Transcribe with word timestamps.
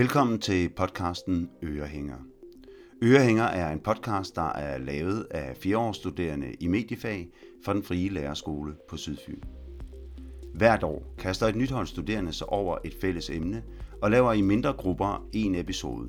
Velkommen 0.00 0.38
til 0.38 0.68
podcasten 0.68 1.50
Ørehænger. 1.62 2.16
Ørehænger 3.02 3.44
er 3.44 3.72
en 3.72 3.80
podcast, 3.80 4.36
der 4.36 4.52
er 4.52 4.78
lavet 4.78 5.26
af 5.30 5.56
fireårsstuderende 5.56 6.54
i 6.60 6.66
mediefag 6.66 7.28
fra 7.64 7.74
den 7.74 7.82
frie 7.82 8.08
lærerskole 8.08 8.74
på 8.88 8.96
Sydfyn. 8.96 9.40
Hvert 10.54 10.82
år 10.82 11.14
kaster 11.18 11.46
et 11.46 11.56
nyt 11.56 11.70
hold 11.70 11.86
studerende 11.86 12.32
sig 12.32 12.48
over 12.48 12.78
et 12.84 12.94
fælles 13.00 13.30
emne 13.30 13.62
og 14.02 14.10
laver 14.10 14.32
i 14.32 14.40
mindre 14.40 14.72
grupper 14.72 15.28
en 15.32 15.54
episode. 15.54 16.08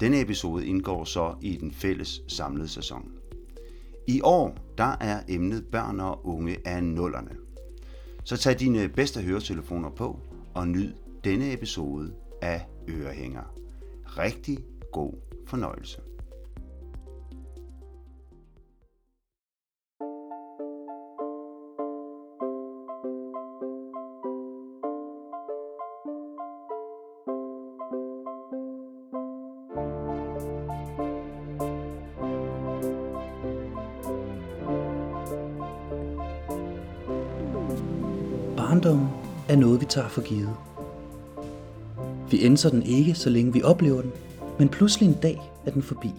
Denne 0.00 0.20
episode 0.20 0.66
indgår 0.66 1.04
så 1.04 1.34
i 1.42 1.56
den 1.56 1.70
fælles 1.70 2.22
samlede 2.28 2.68
sæson. 2.68 3.12
I 4.06 4.20
år 4.24 4.58
der 4.78 4.96
er 5.00 5.22
emnet 5.28 5.64
børn 5.72 6.00
og 6.00 6.26
unge 6.26 6.56
af 6.64 6.84
nullerne. 6.84 7.30
Så 8.24 8.36
tag 8.36 8.60
dine 8.60 8.88
bedste 8.88 9.20
høretelefoner 9.22 9.90
på 9.90 10.18
og 10.54 10.68
nyd 10.68 10.92
denne 11.24 11.52
episode 11.52 12.12
af 12.44 12.66
Ørehænger. 12.88 13.54
Rigtig 14.18 14.58
god 14.92 15.12
fornøjelse. 15.46 16.00
Barndommen 38.56 39.08
er 39.48 39.56
noget, 39.56 39.80
vi 39.80 39.86
tager 39.86 40.08
for 40.08 40.22
givet. 40.22 40.73
Vi 42.34 42.44
ændrer 42.44 42.70
den 42.70 42.82
ikke, 42.82 43.14
så 43.14 43.30
længe 43.30 43.52
vi 43.52 43.62
oplever 43.62 44.00
den, 44.00 44.12
men 44.58 44.68
pludselig 44.68 45.08
en 45.08 45.18
dag 45.22 45.52
er 45.66 45.70
den 45.70 45.82
forbi. 45.82 46.10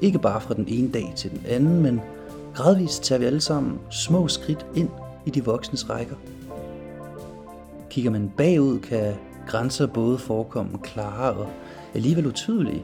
Ikke 0.00 0.18
bare 0.18 0.40
fra 0.40 0.54
den 0.54 0.64
ene 0.68 0.90
dag 0.90 1.12
til 1.16 1.30
den 1.30 1.40
anden, 1.48 1.82
men 1.82 2.00
gradvist 2.54 3.02
tager 3.02 3.18
vi 3.18 3.24
alle 3.24 3.40
sammen 3.40 3.78
små 3.90 4.28
skridt 4.28 4.66
ind 4.74 4.88
i 5.26 5.30
de 5.30 5.44
voksnes 5.44 5.90
rækker. 5.90 6.16
Kigger 7.90 8.10
man 8.10 8.32
bagud, 8.36 8.78
kan 8.78 9.14
grænser 9.46 9.86
både 9.86 10.18
forekomme 10.18 10.78
klare 10.82 11.32
og 11.32 11.48
alligevel 11.94 12.26
utydelige. 12.26 12.82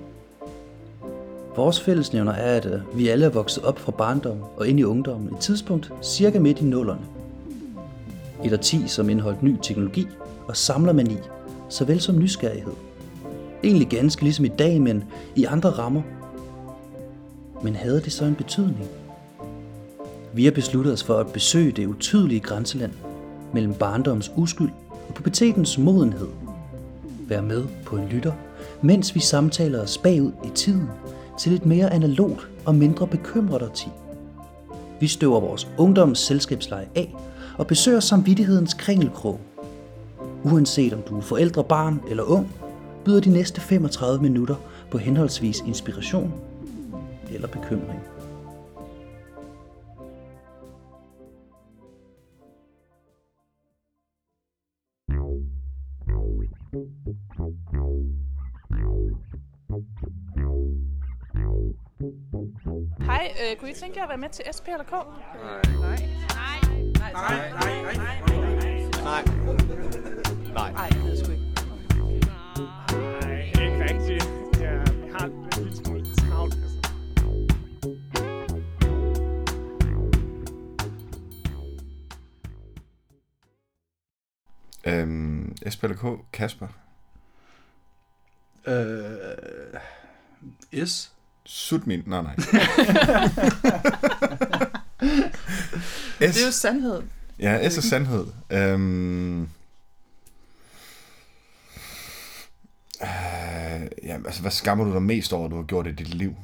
Vores 1.56 1.81
fællesnævner 1.81 2.33
er, 2.33 2.56
at 2.56 2.67
øh, 2.67 2.98
vi 2.98 3.09
alle 3.09 3.25
er 3.25 3.31
vokset 3.31 3.65
op 3.65 3.78
fra 3.78 3.92
barndom 3.92 4.39
og 4.56 4.69
ind 4.69 4.81
i 4.81 4.84
ungdommen 4.84 5.34
et 5.34 5.41
tidspunkt 5.41 5.92
cirka 6.03 6.39
midt 6.39 6.61
i 6.61 6.65
nullerne. 6.65 7.06
Et 8.44 8.53
årti, 8.53 8.89
som 8.89 9.11
indeholdt 9.11 9.42
ny 9.42 9.56
teknologi 9.62 10.06
og 10.48 10.56
samlermani, 10.56 11.17
såvel 11.71 12.01
som 12.01 12.19
nysgerrighed. 12.19 12.73
Egentlig 13.65 13.89
ganske 13.89 14.23
ligesom 14.23 14.45
i 14.45 14.49
dag, 14.49 14.81
men 14.81 15.05
i 15.37 15.45
andre 15.45 15.71
rammer. 15.71 16.03
Men 17.62 17.77
havde 17.77 18.01
det 18.01 18.12
så 18.12 18.25
en 18.25 18.35
betydning? 18.35 18.89
Vi 20.33 20.45
har 20.45 20.51
besluttet 20.51 20.93
os 20.93 21.03
for 21.03 21.19
at 21.19 21.33
besøge 21.33 21.73
det 21.73 21.87
utydelige 21.87 22.41
grænseland 22.41 22.93
mellem 23.55 23.75
barndoms 23.75 24.33
uskyld 24.37 24.71
og 25.09 25.15
pubertetens 25.15 25.79
modenhed. 25.79 26.29
Vær 27.29 27.41
med 27.41 27.65
på 27.87 27.97
en 27.97 28.09
lytter, 28.09 28.33
mens 28.83 29.15
vi 29.15 29.21
samtaler 29.21 29.83
os 29.83 29.99
bagud 29.99 30.33
i 30.45 30.49
tiden 30.55 30.89
til 31.39 31.53
et 31.53 31.67
mere 31.67 31.93
analogt 31.93 32.49
og 32.65 32.75
mindre 32.75 33.07
bekymret 33.07 33.62
årti. 33.62 33.89
Vi 35.01 35.07
støver 35.07 35.41
vores 35.41 35.69
ungdoms 35.79 36.19
selskabsleje 36.19 36.89
af 36.95 37.15
og 37.59 37.67
besøger 37.67 38.01
samvittighedens 38.01 38.75
kringelkrog. 38.75 39.41
Uanset 40.45 40.93
om 40.93 41.03
du 41.03 41.17
er 41.17 41.21
forældre, 41.21 41.65
barn 41.65 42.03
eller 42.09 42.23
ung, 42.23 42.53
byder 43.05 43.21
de 43.21 43.31
næste 43.31 43.61
35 43.61 44.23
minutter 44.23 44.55
på 44.91 44.99
henholdsvis 44.99 45.61
inspiration 45.67 46.33
eller 47.31 47.49
bekymring. 47.49 48.01
Hej, 63.00 63.33
øh, 63.41 63.56
kunne 63.56 63.71
I 63.71 63.75
tænke 63.75 63.99
jer 63.99 64.03
at 64.03 64.09
være 64.09 64.19
med 64.19 64.29
til 64.29 64.45
SP 64.56 64.67
eller 64.69 64.84
K? 64.84 64.93
Nej, 69.05 70.19
det 70.50 71.12
er 71.12 71.25
sgu 71.25 71.33
ikke. 71.33 71.44
Nej, 73.21 73.43
ikke 73.47 73.83
rigtigt. 73.83 74.25
Ja, 74.61 74.72
vi 74.77 75.11
har 75.12 75.27
lidt 75.27 75.56
lille 75.59 75.77
smule 75.77 76.05
travlt. 76.15 76.55
Altså. 76.55 76.91
Øhm, 84.87 85.56
Esben 85.62 85.91
eller 85.91 86.16
K, 86.16 86.33
Kasper. 86.33 86.67
Øh, 88.67 89.17
S. 90.87 91.12
Sut 91.44 91.87
min... 91.87 92.03
Nej, 92.06 92.22
nej. 92.22 92.37
S. 92.43 92.47
Det 96.19 96.43
er 96.43 96.47
jo 96.47 96.53
sandhed. 96.53 97.03
Ja, 97.38 97.69
S 97.69 97.77
er 97.77 97.81
sandhed. 97.82 98.27
Øhm, 98.50 99.49
altså, 104.26 104.41
hvad 104.41 104.50
skammer 104.50 104.84
du 104.84 104.92
dig 104.92 105.03
mest 105.03 105.32
over, 105.32 105.48
du 105.48 105.56
har 105.56 105.62
gjort 105.62 105.86
i 105.86 105.92
dit 105.92 106.14
liv? 106.14 106.34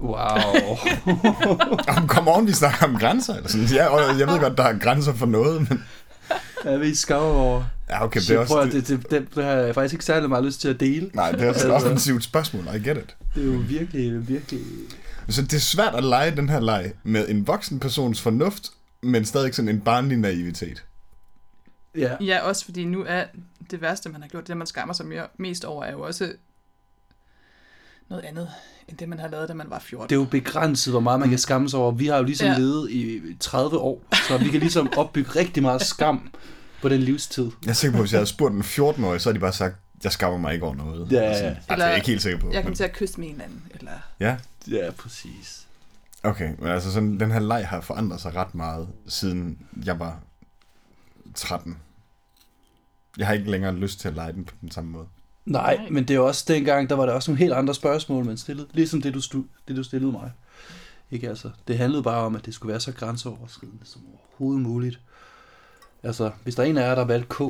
Wow. 0.00 0.16
Om, 1.96 2.08
come 2.08 2.30
on, 2.36 2.46
vi 2.46 2.52
snakker 2.52 2.86
om 2.86 2.96
grænser. 2.98 3.34
Eller 3.34 3.48
sådan. 3.48 3.66
Ja, 3.66 3.86
og 3.86 4.18
jeg 4.18 4.26
ved 4.28 4.40
godt, 4.40 4.58
der 4.58 4.64
er 4.64 4.78
grænser 4.78 5.14
for 5.14 5.26
noget, 5.26 5.68
men... 5.70 5.82
Jeg 6.64 6.80
ved, 6.80 6.94
skammer 6.94 7.28
over. 7.28 7.64
Ja, 7.90 8.04
okay, 8.04 8.20
det 8.20 8.30
er 8.30 8.38
også... 8.38 8.54
prøv 8.54 8.64
Det, 8.64 8.72
det, 8.72 8.88
det, 8.88 9.10
det, 9.10 9.34
det, 9.34 9.44
har 9.44 9.52
jeg 9.52 9.74
faktisk 9.74 9.94
ikke 9.94 10.04
særlig 10.04 10.28
meget 10.28 10.44
lyst 10.44 10.60
til 10.60 10.68
at 10.68 10.80
dele. 10.80 11.10
nej, 11.14 11.32
det 11.32 11.40
er 11.42 11.48
også 11.48 11.68
et 11.68 11.72
Altså- 11.72 11.86
offensivt 11.88 12.24
spørgsmål, 12.24 12.64
I 12.74 12.88
get 12.88 12.96
it. 12.96 13.16
Det 13.34 13.42
er 13.42 13.46
jo 13.52 13.62
virkelig, 13.68 14.28
virkelig... 14.28 14.60
Så 15.28 15.42
det 15.42 15.52
er 15.54 15.58
svært 15.60 15.94
at 15.94 16.04
lege 16.04 16.36
den 16.36 16.48
her 16.48 16.60
leg 16.60 16.92
med 17.04 17.28
en 17.28 17.46
voksen 17.46 17.80
persons 17.80 18.20
fornuft, 18.20 18.70
men 19.02 19.24
stadig 19.24 19.54
sådan 19.54 19.68
en 19.68 19.80
barnlig 19.80 20.18
naivitet. 20.18 20.84
Ja. 21.96 22.16
Ja, 22.20 22.40
også 22.40 22.64
fordi 22.64 22.84
nu 22.84 23.04
er 23.08 23.24
det 23.70 23.80
værste, 23.80 24.08
man 24.08 24.20
har 24.22 24.28
gjort, 24.28 24.48
det 24.48 24.56
man 24.56 24.66
skammer 24.66 24.94
sig 24.94 25.06
mere, 25.06 25.26
mest 25.38 25.64
over, 25.64 25.84
er 25.84 25.92
jo 25.92 26.00
også 26.00 26.32
noget 28.08 28.24
andet, 28.24 28.48
end 28.88 28.96
det 28.98 29.08
man 29.08 29.18
har 29.18 29.28
lavet, 29.28 29.48
da 29.48 29.54
man 29.54 29.70
var 29.70 29.78
14. 29.78 30.08
Det 30.08 30.16
er 30.16 30.20
jo 30.20 30.26
begrænset, 30.30 30.92
hvor 30.92 31.00
meget 31.00 31.20
man 31.20 31.28
kan 31.28 31.38
skamme 31.38 31.68
sig 31.70 31.78
over. 31.78 31.92
Vi 31.92 32.06
har 32.06 32.16
jo 32.16 32.22
ligesom 32.22 32.46
Ja. 32.48 32.58
levet 32.58 32.90
i 32.90 33.20
30 33.40 33.78
år, 33.78 34.02
så 34.28 34.38
vi 34.38 34.48
kan 34.48 34.60
ligesom 34.60 34.92
opbygge 34.96 35.30
rigtig 35.30 35.62
meget 35.62 35.82
skam 35.82 36.30
på 36.82 36.88
den 36.88 37.00
livstid. 37.00 37.50
Jeg 37.64 37.70
er 37.70 37.74
sikker 37.74 37.92
på, 37.92 37.98
at 37.98 38.02
hvis 38.02 38.12
jeg 38.12 38.18
havde 38.18 38.26
spurgt 38.28 38.54
en 38.54 38.62
14-årig, 38.62 39.20
så 39.20 39.28
havde 39.28 39.34
de 39.34 39.40
bare 39.40 39.52
sagt, 39.52 39.76
jeg 40.04 40.12
skammer 40.12 40.38
mig 40.38 40.54
ikke 40.54 40.66
over 40.66 40.74
noget. 40.74 41.12
Ja, 41.12 41.16
ja. 41.20 41.22
Altså, 41.28 41.44
altså, 41.44 41.72
Eller- 41.72 41.84
jeg 41.84 41.92
er 41.92 41.96
ikke 41.96 42.06
helt 42.08 42.22
sikker 42.22 42.38
på. 42.38 42.46
Jeg 42.46 42.54
Men, 42.54 42.62
kommer 42.62 42.76
til 42.76 42.84
at 42.84 42.92
kysse 42.92 43.20
med 43.20 43.26
en 43.28 43.32
eller 43.32 43.44
anden, 43.44 43.62
eller... 43.74 43.92
ja, 44.20 44.36
Ja, 44.70 44.90
præcis. 44.90 45.66
okay. 46.22 46.50
Men 46.58 46.68
altså, 46.68 46.92
sådan, 46.92 47.20
den 47.20 47.30
her 47.30 47.38
leg 47.40 47.68
har 47.68 47.80
forandret 47.80 48.20
sig 48.20 48.34
ret 48.34 48.54
meget, 48.54 48.88
siden 49.08 49.58
jeg 49.84 49.98
var 50.00 50.20
13. 51.34 51.76
Jeg 53.18 53.26
har 53.26 53.34
ikke 53.34 53.50
længere 53.50 53.74
lyst 53.74 54.00
til 54.00 54.08
at 54.08 54.14
lege 54.14 54.32
den 54.32 54.44
på 54.44 54.54
den 54.60 54.70
samme 54.70 54.90
måde. 54.90 55.06
Nej, 55.46 55.76
Nej. 55.76 55.88
men 55.90 56.08
det 56.08 56.16
er 56.16 56.20
også 56.20 56.44
dengang, 56.48 56.88
der 56.90 56.94
var 56.96 57.06
der 57.06 57.12
også 57.12 57.30
nogle 57.30 57.38
helt 57.38 57.52
andre 57.52 57.74
spørgsmål, 57.74 58.24
man 58.24 58.36
stillede. 58.36 58.68
Ligesom 58.72 59.02
det, 59.02 59.14
du, 59.14 59.20
stu, 59.20 59.42
det, 59.68 59.76
du 59.76 59.82
stillede 59.82 60.12
mig. 60.12 60.32
Ikke 61.10 61.28
altså. 61.28 61.50
Det 61.68 61.78
handlede 61.78 62.02
bare 62.02 62.20
om, 62.24 62.36
at 62.36 62.46
det 62.46 62.54
skulle 62.54 62.70
være 62.70 62.80
så 62.80 62.92
grænseoverskridende 62.92 63.84
som 63.86 64.02
overhovedet 64.12 64.62
muligt. 64.62 65.00
Altså, 66.02 66.30
hvis 66.42 66.54
der 66.54 66.62
er 66.62 66.66
en 66.66 66.76
af 66.78 66.82
jer, 66.82 66.88
der 66.94 66.96
har 67.00 67.04
valgt 67.04 67.28
K. 67.28 67.40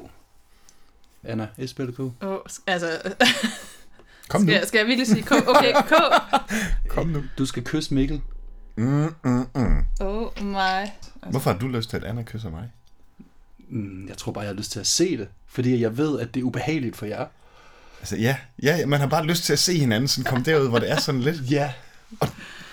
Anna, 1.24 1.48
S 1.66 1.72
eller 1.72 1.92
K? 1.92 2.00
Oh, 2.24 2.38
altså, 2.66 2.88
Kom 4.28 4.40
nu. 4.40 4.46
skal, 4.46 4.54
jeg- 4.58 4.66
skal 4.68 4.78
jeg 4.78 4.86
virkelig 4.86 5.06
sige 5.06 5.22
K? 5.22 5.30
Okay, 5.48 5.72
K. 5.72 5.92
Kom 6.94 7.06
nu. 7.06 7.22
Du 7.38 7.46
skal 7.46 7.64
kysse 7.64 7.94
Mikkel. 7.94 8.20
Mm, 8.76 9.14
mm, 9.24 9.46
mm. 9.54 9.84
Oh 10.00 10.42
my. 10.42 10.86
Hvorfor 11.30 11.50
har 11.50 11.58
du 11.58 11.68
lyst 11.68 11.90
til, 11.90 11.96
at 11.96 12.04
Anna 12.04 12.22
kysser 12.22 12.50
mig? 12.50 12.70
Mm, 13.68 14.08
jeg 14.08 14.16
tror 14.16 14.32
bare, 14.32 14.42
jeg 14.44 14.48
har 14.48 14.54
lyst 14.56 14.72
til 14.72 14.80
at 14.80 14.86
se 14.86 15.16
det. 15.16 15.28
Fordi 15.48 15.80
jeg 15.80 15.98
ved, 15.98 16.20
at 16.20 16.34
det 16.34 16.40
er 16.40 16.44
ubehageligt 16.44 16.96
for 16.96 17.06
jer. 17.06 17.26
Altså, 18.00 18.16
ja, 18.16 18.36
ja, 18.62 18.86
man 18.86 19.00
har 19.00 19.06
bare 19.06 19.26
lyst 19.26 19.44
til 19.44 19.52
at 19.52 19.58
se 19.58 19.78
hinanden 19.78 20.08
sådan 20.08 20.24
komme 20.30 20.44
derud, 20.44 20.68
hvor 20.68 20.78
det 20.78 20.90
er 20.90 21.00
sådan 21.00 21.20
lidt... 21.20 21.36
Ja. 21.50 21.72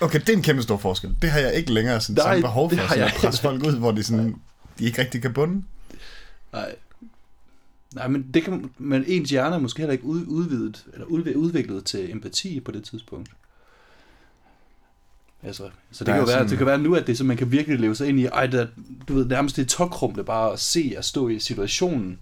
Okay, 0.02 0.20
det 0.20 0.30
er 0.30 0.34
en 0.34 0.42
kæmpe 0.44 0.62
stor 0.64 0.78
forskel. 0.78 1.16
Det 1.22 1.32
har 1.32 1.40
jeg 1.40 1.54
ikke 1.54 1.74
længere 1.74 2.02
sådan 2.02 2.16
Nej, 2.16 2.24
samme 2.34 2.42
behov 2.42 2.70
for, 2.70 2.78
sådan 2.78 2.98
jeg 3.00 3.08
at 3.08 3.14
presse 3.14 3.42
folk 3.42 3.64
ud, 3.66 3.78
hvor 3.80 3.92
de, 3.92 4.04
sådan, 4.04 4.36
de 4.80 4.86
ikke 4.86 5.02
rigtig 5.02 5.22
kan 5.22 5.34
bunde. 5.34 5.64
Nej. 6.54 6.76
Nej, 7.96 8.08
men, 8.08 8.26
det 8.34 8.44
kan, 8.44 8.70
men 8.78 9.04
ens 9.08 9.30
hjerne 9.30 9.56
er 9.56 9.60
måske 9.60 9.78
heller 9.80 9.92
ikke 9.92 10.06
ud, 10.06 10.26
udvidet, 10.28 10.86
eller 10.94 11.06
udvi- 11.06 11.36
udviklet 11.36 11.86
til 11.86 12.12
empati 12.12 12.60
på 12.60 12.72
det 12.72 12.84
tidspunkt. 12.84 13.30
Altså, 15.46 15.70
så 15.92 16.04
det 16.04 16.08
Der 16.08 16.14
kan, 16.14 16.20
jo 16.22 16.26
være, 16.26 16.34
sådan- 16.36 16.50
det 16.50 16.58
kan 16.58 16.68
være 16.68 16.78
nu, 16.78 16.96
at 16.96 17.08
det 17.08 17.18
så 17.18 17.24
man 17.24 17.38
kan 17.38 17.52
virkelig 17.52 17.80
leve 17.80 17.96
sig 17.96 18.08
ind 18.10 18.20
i, 18.20 18.26
ej, 18.26 18.48
det 18.48 18.60
er, 18.60 18.68
du 19.08 19.14
ved, 19.14 19.26
nærmest 19.26 19.56
det 19.56 19.62
er 19.62 19.66
tokrum, 19.66 20.12
det 20.12 20.20
er 20.20 20.24
bare 20.26 20.54
at 20.54 20.60
se 20.60 20.94
at 20.98 21.06
stå 21.06 21.28
i 21.28 21.40
situationen. 21.40 22.22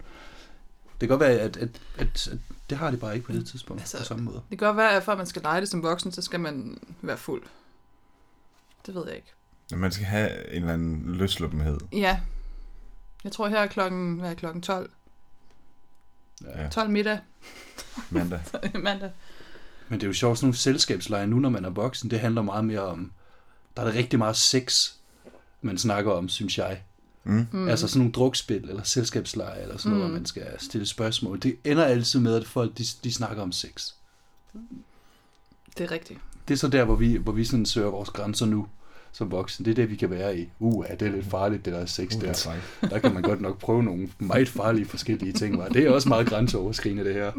Det 1.00 1.08
kan 1.08 1.08
godt 1.08 1.20
være, 1.20 1.30
at, 1.40 1.56
at, 1.56 1.68
at, 1.98 2.28
at 2.32 2.38
det 2.70 2.78
har 2.78 2.90
de 2.90 2.96
bare 2.96 3.14
ikke 3.14 3.26
på 3.26 3.32
det 3.32 3.46
tidspunkt 3.46 3.82
Altså- 3.82 3.98
på 3.98 4.04
samme 4.04 4.24
måde. 4.24 4.40
Det 4.50 4.58
kan 4.58 4.66
godt 4.66 4.76
være, 4.76 4.90
at 4.96 5.02
for 5.02 5.12
at 5.12 5.18
man 5.18 5.26
skal 5.26 5.42
lege 5.42 5.60
det 5.60 5.68
som 5.68 5.82
voksen, 5.82 6.12
så 6.12 6.22
skal 6.22 6.40
man 6.40 6.78
være 7.02 7.16
fuld. 7.16 7.42
Det 8.86 8.94
ved 8.94 9.02
jeg 9.06 9.16
ikke. 9.16 9.32
Når 9.70 9.78
man 9.78 9.92
skal 9.92 10.06
have 10.06 10.50
en 10.50 10.62
eller 10.62 10.74
anden 10.74 11.14
løsluppenhed. 11.16 11.78
Ja. 11.92 12.20
Jeg 13.24 13.32
tror 13.32 13.48
her 13.48 13.58
er 13.58 13.66
klokken, 13.66 14.18
hvad 14.18 14.30
er 14.30 14.34
klokken 14.34 14.62
12? 14.62 14.90
Ja. 16.56 16.68
12 16.68 16.90
middag 16.90 17.18
Mandag. 18.10 18.40
mandag. 18.82 19.10
Men 19.92 20.00
det 20.00 20.06
er 20.06 20.08
jo 20.08 20.14
sjovt, 20.14 20.38
sådan 20.38 20.46
nogle 20.46 20.56
selskabsleje 20.56 21.26
nu, 21.26 21.38
når 21.38 21.48
man 21.48 21.64
er 21.64 21.70
voksen, 21.70 22.10
det 22.10 22.20
handler 22.20 22.42
meget 22.42 22.64
mere 22.64 22.80
om, 22.80 23.12
der 23.76 23.82
er 23.82 23.86
det 23.86 23.94
rigtig 23.94 24.18
meget 24.18 24.36
sex, 24.36 24.90
man 25.62 25.78
snakker 25.78 26.12
om, 26.12 26.28
synes 26.28 26.58
jeg. 26.58 26.82
Mm. 27.24 27.46
Mm. 27.52 27.68
Altså 27.68 27.88
sådan 27.88 27.98
nogle 27.98 28.12
drukspil, 28.12 28.68
eller 28.68 28.82
selskabsleje, 28.82 29.62
eller 29.62 29.76
sådan 29.76 29.90
noget, 29.90 30.04
Mm. 30.04 30.10
hvor 30.10 30.18
man 30.18 30.26
skal 30.26 30.46
stille 30.58 30.86
spørgsmål. 30.86 31.38
Det 31.38 31.56
ender 31.64 31.84
altid 31.84 32.20
med, 32.20 32.34
at 32.34 32.46
folk 32.46 32.78
de, 32.78 32.84
de 33.04 33.12
snakker 33.12 33.42
om 33.42 33.52
sex. 33.52 33.92
Det 35.78 35.84
er 35.84 35.90
rigtigt. 35.90 36.20
Det 36.48 36.54
er 36.54 36.58
så 36.58 36.68
der, 36.68 36.84
hvor 36.84 36.96
vi, 36.96 37.16
hvor 37.16 37.32
vi 37.32 37.44
sådan 37.44 37.66
søger 37.66 37.88
vores 37.90 38.10
grænser 38.10 38.46
nu, 38.46 38.66
som 39.12 39.30
voksen. 39.30 39.64
Det 39.64 39.70
er 39.70 39.74
det, 39.74 39.90
vi 39.90 39.96
kan 39.96 40.10
være 40.10 40.38
i. 40.38 40.48
Uh, 40.58 40.84
ja, 40.90 40.94
det 40.94 41.08
er 41.08 41.12
lidt 41.12 41.26
farligt, 41.26 41.64
det 41.64 41.72
der 41.72 41.86
sex 41.86 42.14
Uh, 42.14 42.20
det 42.20 42.28
er 42.28 42.56
der. 42.80 42.88
Der 42.88 42.98
kan 42.98 43.14
man 43.14 43.22
godt 43.22 43.40
nok 43.40 43.58
prøve 43.58 43.82
nogle 43.82 44.08
meget 44.18 44.48
farlige 44.48 44.86
forskellige 44.86 45.32
ting. 45.32 45.58
Var. 45.58 45.68
Det 45.68 45.86
er 45.86 45.90
også 45.90 46.08
meget 46.08 46.26
grænseoverskridende, 46.26 47.04
det 47.04 47.14
her. 47.14 47.32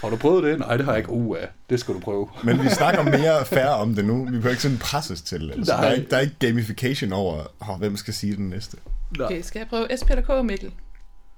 Har 0.00 0.10
du 0.10 0.16
prøvet 0.16 0.44
det? 0.44 0.58
Nej, 0.58 0.76
det 0.76 0.84
har 0.84 0.92
jeg 0.92 0.98
ikke. 0.98 1.10
Uh, 1.10 1.36
ja, 1.40 1.46
det 1.70 1.80
skal 1.80 1.94
du 1.94 2.00
prøve. 2.00 2.28
Men 2.44 2.62
vi 2.62 2.68
snakker 2.68 3.02
mere 3.02 3.44
færre 3.44 3.74
om 3.74 3.94
det 3.94 4.04
nu. 4.04 4.24
Vi 4.24 4.30
behøver 4.30 4.50
ikke 4.50 4.62
sådan 4.62 4.78
presses 4.78 5.22
til. 5.22 5.50
Altså, 5.50 5.72
der, 5.72 5.78
er 5.78 5.92
ikke, 5.92 6.10
der 6.10 6.16
er 6.16 6.20
ikke 6.20 6.36
gamification 6.38 7.12
over, 7.12 7.44
oh, 7.60 7.78
hvem 7.78 7.96
skal 7.96 8.14
sige 8.14 8.36
den 8.36 8.48
næste. 8.48 8.76
Nej. 9.18 9.26
Okay, 9.26 9.42
skal 9.42 9.58
jeg 9.58 9.68
prøve 9.68 9.88
S, 9.96 10.04
Peter 10.04 10.40
K. 10.40 10.44
Mikkel? 10.44 10.72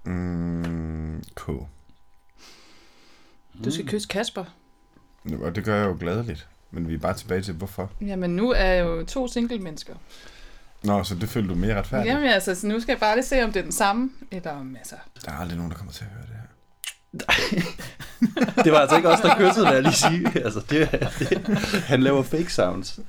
Mm, 0.05 1.23
K. 1.34 1.46
Du 3.64 3.70
skal 3.70 3.87
kysse 3.87 4.08
Kasper. 4.08 4.44
Og 5.43 5.55
det 5.55 5.64
gør 5.64 5.76
jeg 5.76 5.87
jo 5.87 5.96
gladeligt. 6.00 6.49
Men 6.72 6.88
vi 6.88 6.94
er 6.94 6.98
bare 6.98 7.14
tilbage 7.14 7.42
til, 7.42 7.54
hvorfor. 7.54 7.90
Jamen, 8.00 8.36
nu 8.36 8.50
er 8.50 8.64
jeg 8.64 8.84
jo 8.84 9.04
to 9.04 9.28
single 9.28 9.58
mennesker. 9.58 9.94
Nå, 10.82 11.04
så 11.04 11.14
det 11.14 11.28
føler 11.28 11.48
du 11.48 11.54
mere 11.54 11.78
retfærdigt. 11.78 12.14
Jamen 12.14 12.28
altså, 12.28 12.54
så 12.54 12.66
nu 12.66 12.80
skal 12.80 12.92
jeg 12.92 13.00
bare 13.00 13.16
lige 13.16 13.24
se, 13.24 13.44
om 13.44 13.52
det 13.52 13.60
er 13.60 13.64
den 13.64 13.72
samme, 13.72 14.10
eller 14.30 14.50
om 14.50 14.76
altså... 14.76 14.94
Der 15.24 15.32
er 15.32 15.36
aldrig 15.36 15.56
nogen, 15.56 15.72
der 15.72 15.78
kommer 15.78 15.92
til 15.92 16.04
at 16.04 16.10
høre 16.10 16.22
det 16.22 16.30
her. 16.32 16.38
Det 18.64 18.72
var 18.72 18.78
altså 18.78 18.96
ikke 18.96 19.08
os, 19.08 19.20
der 19.20 19.36
kyssede, 19.38 19.66
vil 19.66 19.74
jeg 19.74 19.82
lige 19.82 19.92
sige. 19.92 20.32
Altså, 20.44 20.60
det, 20.70 20.90
det, 21.19 21.82
han 21.86 22.02
laver 22.02 22.22
fake 22.22 22.52
sounds. 22.52 23.00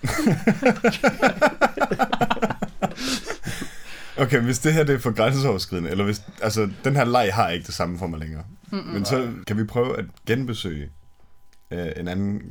Okay, 4.18 4.40
hvis 4.40 4.60
det 4.60 4.74
her 4.74 4.84
det 4.84 4.96
er 4.96 5.00
for 5.00 5.12
grænseoverskridende, 5.12 5.90
eller 5.90 6.04
hvis, 6.04 6.22
altså, 6.42 6.70
den 6.84 6.96
her 6.96 7.06
leg 7.06 7.34
har 7.34 7.50
ikke 7.50 7.66
det 7.66 7.74
samme 7.74 7.98
for 8.00 8.08
mig 8.08 8.20
længere. 8.20 8.44
Mm-mm. 8.72 8.86
Men 8.86 9.06
så 9.06 9.30
kan 9.48 9.58
vi 9.58 9.64
prøve 9.64 9.98
at 9.98 10.06
genbesøge 10.28 10.90
øh, 11.72 11.88
en 11.98 12.08
anden 12.08 12.42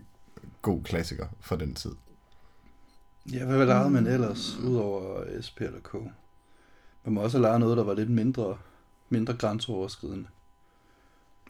god 0.62 0.82
klassiker 0.82 1.26
fra 1.40 1.56
den 1.56 1.74
tid. 1.74 1.90
Ja, 3.32 3.44
hvad 3.44 3.66
legede 3.66 3.90
man 3.90 4.06
ellers, 4.06 4.56
udover 4.56 5.24
SP 5.46 5.60
eller 5.60 5.80
K? 5.80 5.94
Man 7.04 7.14
må 7.14 7.20
også 7.20 7.42
have 7.42 7.58
noget, 7.58 7.76
der 7.76 7.84
var 7.84 7.94
lidt 7.94 8.10
mindre, 8.10 8.56
mindre 9.08 9.34
grænseoverskridende. 9.34 10.26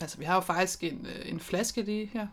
Altså, 0.01 0.19
vi 0.19 0.25
har 0.25 0.35
jo 0.35 0.41
faktisk 0.41 0.85
en, 0.85 1.07
øh, 1.07 1.33
en 1.33 1.41
flaske 1.41 1.83
lige 1.83 2.11
her. 2.13 2.27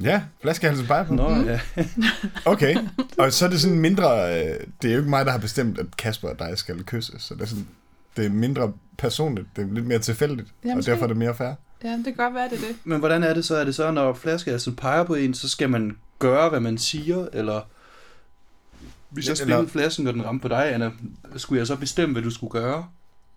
Ja, 0.00 0.22
flaskehalsen 0.40 0.86
bare 0.86 1.04
på. 1.04 1.14
Nå, 1.14 1.30
ja. 1.30 1.60
Okay, 2.52 2.76
og 3.18 3.32
så 3.32 3.46
er 3.46 3.50
det 3.50 3.60
sådan 3.60 3.78
mindre, 3.78 4.38
øh, 4.38 4.66
det 4.82 4.88
er 4.88 4.92
jo 4.92 4.98
ikke 4.98 5.10
mig, 5.10 5.24
der 5.26 5.32
har 5.32 5.38
bestemt, 5.38 5.78
at 5.78 5.96
Kasper 5.96 6.28
og 6.28 6.38
dig 6.38 6.58
skal 6.58 6.84
kysse, 6.84 7.18
så 7.18 7.34
det 7.34 7.42
er, 7.42 7.46
sådan, 7.46 7.68
det 8.16 8.26
er 8.26 8.30
mindre 8.30 8.72
personligt, 8.98 9.48
det 9.56 9.68
er 9.68 9.74
lidt 9.74 9.86
mere 9.86 9.98
tilfældigt, 9.98 10.54
Ja, 10.64 10.76
og 10.76 10.86
derfor 10.86 11.02
er 11.02 11.08
det 11.08 11.16
mere 11.16 11.34
fair. 11.34 11.54
Ja, 11.84 11.92
det 11.96 12.04
kan 12.04 12.14
godt 12.14 12.34
være, 12.34 12.48
det 12.48 12.58
er 12.62 12.66
det. 12.66 12.76
Men 12.84 12.98
hvordan 12.98 13.22
er 13.22 13.34
det 13.34 13.44
så? 13.44 13.56
Er 13.56 13.64
det 13.64 13.74
så, 13.74 13.90
når 13.90 14.12
flaskehalsen 14.14 14.76
peger 14.76 15.04
på 15.04 15.14
en, 15.14 15.34
så 15.34 15.48
skal 15.48 15.70
man 15.70 15.98
gøre, 16.18 16.48
hvad 16.48 16.60
man 16.60 16.78
siger, 16.78 17.28
eller... 17.32 17.60
Hvis 19.10 19.26
jeg 19.26 19.32
Eller- 19.32 19.44
spillede 19.44 19.68
flasken, 19.68 20.06
og 20.06 20.14
den 20.14 20.24
ramte 20.24 20.42
på 20.42 20.48
dig, 20.48 20.74
Anna, 20.74 20.90
skulle 21.36 21.58
jeg 21.58 21.66
så 21.66 21.76
bestemme, 21.76 22.12
hvad 22.12 22.22
du 22.22 22.30
skulle 22.30 22.50
gøre? 22.50 22.88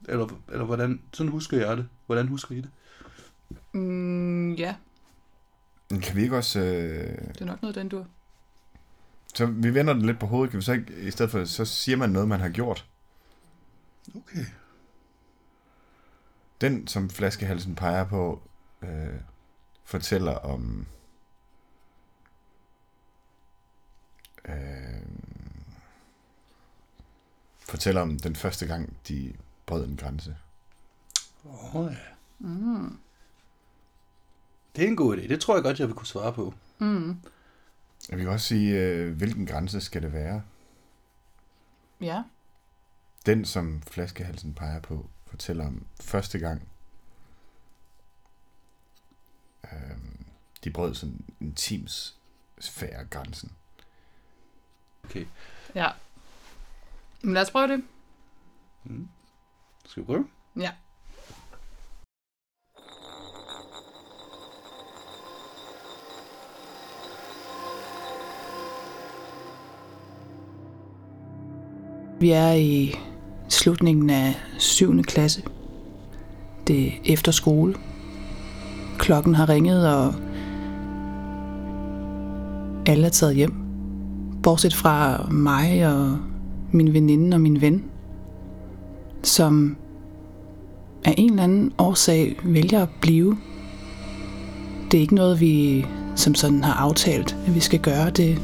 Eller, 0.10 0.28
eller 0.52 0.66
hvordan? 0.66 1.02
Sådan 1.14 1.32
husker 1.32 1.58
jeg 1.68 1.78
det. 1.78 1.88
Hvordan 2.06 2.28
husker 2.28 2.56
I 2.56 2.58
det? 2.62 2.70
Mm, 3.74 4.54
ja, 4.54 4.76
Kan 6.02 6.16
vi 6.16 6.22
ikke 6.24 6.38
også... 6.38 6.60
Øh, 6.60 7.18
det 7.34 7.42
er 7.42 7.46
nok 7.46 7.62
noget, 7.62 7.76
den 7.76 7.90
du... 7.90 8.06
så 9.36 9.46
vi 9.46 9.74
vender 9.74 9.94
det 9.94 10.06
lidt 10.06 10.20
på 10.20 10.26
hovedet, 10.26 10.52
kan 10.52 10.58
vi 10.60 10.64
så 10.66 10.72
ikke, 10.72 10.94
i 11.02 11.12
stedet 11.12 11.32
for, 11.32 11.46
så 11.46 11.66
siger 11.66 11.98
man 11.98 12.10
noget, 12.10 12.28
man 12.28 12.40
har 12.40 12.50
gjort. 12.50 12.86
Okay. 14.16 14.46
Den, 16.64 16.88
som 16.88 17.10
flaskehalsen 17.10 17.76
peger 17.76 18.04
på, 18.04 18.42
øh, 18.82 19.20
fortæller 19.84 20.36
om... 20.36 20.88
Øh, 24.46 25.06
fortæller 27.60 28.02
om 28.02 28.20
den 28.20 28.36
første 28.36 28.66
gang, 28.68 28.98
de 29.08 29.34
brød 29.66 29.86
en 29.88 29.98
grænse. 29.98 30.36
Åh 31.46 31.76
oh, 31.76 31.92
ja. 31.92 31.98
Mm. 32.40 33.00
Det 34.76 34.84
er 34.84 34.88
en 34.88 34.96
god 34.96 35.18
idé. 35.18 35.28
Det 35.28 35.42
tror 35.42 35.56
jeg 35.56 35.64
godt, 35.64 35.80
jeg 35.80 35.88
vil 35.88 35.96
kunne 35.96 36.08
svare 36.08 36.34
på. 36.34 36.54
Mm, 36.80 37.18
Jeg 38.10 38.18
vil 38.18 38.28
også 38.28 38.48
sige, 38.48 38.80
øh, 38.82 39.16
hvilken 39.18 39.46
grænse 39.46 39.82
skal 39.82 40.02
det 40.02 40.14
være? 40.14 40.44
ja. 42.02 42.24
Den, 43.26 43.46
som 43.46 43.82
flaskehalsen 43.82 44.54
peger 44.54 44.80
på, 44.80 45.10
fortæller 45.34 45.68
om 45.68 45.86
første 46.02 46.40
gang, 46.40 46.68
øh, 49.64 49.98
de 50.64 50.72
brød 50.72 50.96
sådan 50.96 51.26
en 51.42 51.54
teams 51.56 52.18
sfære 52.60 53.06
grænsen. 53.06 53.52
Okay. 55.04 55.26
Ja. 55.76 55.90
Men 57.24 57.34
lad 57.34 57.42
os 57.42 57.52
prøve 57.52 57.68
det. 57.68 57.84
Skal 59.86 60.04
vi 60.04 60.06
prøve? 60.06 60.30
Ja. 60.56 60.72
Vi 72.20 72.32
er 72.32 72.54
i 72.54 72.96
slutningen 73.54 74.10
af 74.10 74.36
7. 74.58 75.04
klasse. 75.04 75.42
Det 76.68 76.88
er 76.88 76.92
efter 77.06 77.32
skole. 77.32 77.76
Klokken 78.98 79.36
har 79.36 79.50
ringet, 79.50 79.96
og 79.96 80.14
alle 82.86 83.06
er 83.06 83.10
taget 83.10 83.36
hjem. 83.36 83.54
Bortset 84.44 84.74
fra 84.74 85.28
mig 85.32 85.96
og 85.96 86.18
min 86.72 86.94
veninde 86.94 87.36
og 87.36 87.42
min 87.42 87.62
ven, 87.62 87.84
som 89.24 89.78
af 91.06 91.14
en 91.18 91.30
eller 91.30 91.44
anden 91.44 91.72
årsag 91.78 92.40
vælger 92.44 92.82
at 92.82 92.90
blive. 93.02 93.38
Det 94.92 94.98
er 94.98 95.02
ikke 95.02 95.16
noget, 95.16 95.40
vi 95.40 95.86
som 96.16 96.36
sådan 96.36 96.64
har 96.64 96.74
aftalt, 96.74 97.38
at 97.48 97.56
vi 97.56 97.60
skal 97.60 97.80
gøre. 97.80 98.10
Det 98.10 98.42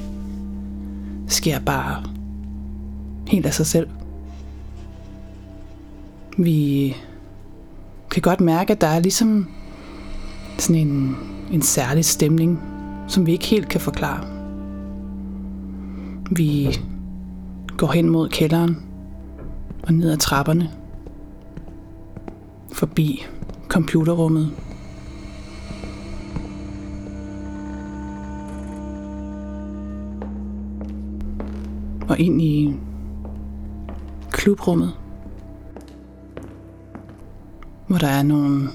sker 1.27 1.60
bare 1.60 2.03
helt 3.27 3.45
af 3.45 3.53
sig 3.53 3.65
selv. 3.65 3.88
Vi 6.41 6.96
kan 8.12 8.22
godt 8.22 8.41
mærke, 8.41 8.74
at 8.74 8.81
der 8.81 8.88
er 8.88 9.00
ligesom 9.00 9.48
sådan 10.58 10.88
en, 10.88 11.17
en 11.51 11.62
særlig 11.62 12.05
stemning, 12.05 12.62
som 13.08 13.25
vi 13.25 13.31
ikke 13.31 13.46
helt 13.46 13.69
kan 13.69 13.81
forklare. 13.81 14.27
Vi 16.31 16.79
går 17.77 17.91
hen 17.91 18.10
mod 18.10 18.29
kælderen 18.29 18.77
og 19.84 19.93
ned 19.93 20.12
ad 20.12 20.17
trapperne 20.17 20.69
forbi 22.72 23.25
computerrummet. 23.67 24.51
Og 32.10 32.19
ind 32.19 32.41
i 32.41 32.74
klubrummet, 34.31 34.93
hvor 37.89 37.98
der 37.98 38.08
er 38.08 38.24
nogle 38.24 38.69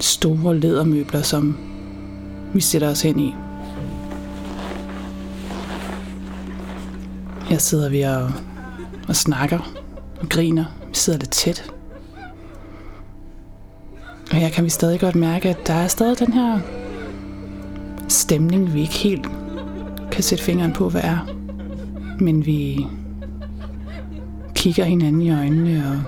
store 0.00 0.58
lædermøbler, 0.58 1.22
som 1.22 1.56
vi 2.54 2.60
sætter 2.60 2.90
os 2.90 3.02
hen 3.02 3.20
i. 3.20 3.34
Her 7.48 7.58
sidder 7.58 7.88
vi 7.88 8.02
og, 8.02 8.32
og 9.08 9.16
snakker 9.16 9.74
og 10.20 10.28
griner. 10.28 10.64
Vi 10.88 10.94
sidder 10.94 11.18
lidt 11.18 11.30
tæt. 11.30 11.72
Og 14.30 14.36
her 14.36 14.48
kan 14.48 14.64
vi 14.64 14.70
stadig 14.70 15.00
godt 15.00 15.14
mærke, 15.14 15.48
at 15.48 15.66
der 15.66 15.74
er 15.74 15.88
stadig 15.88 16.18
den 16.18 16.32
her 16.32 16.60
stemning, 18.08 18.74
vi 18.74 18.80
ikke 18.80 18.94
helt 18.94 19.26
kan 20.12 20.22
sætte 20.22 20.44
fingeren 20.44 20.72
på, 20.72 20.88
hvad 20.88 21.00
er. 21.04 21.28
Men 22.20 22.46
vi 22.46 22.86
kigger 24.54 24.84
hinanden 24.84 25.22
i 25.22 25.30
øjnene 25.30 25.84
og 25.90 26.02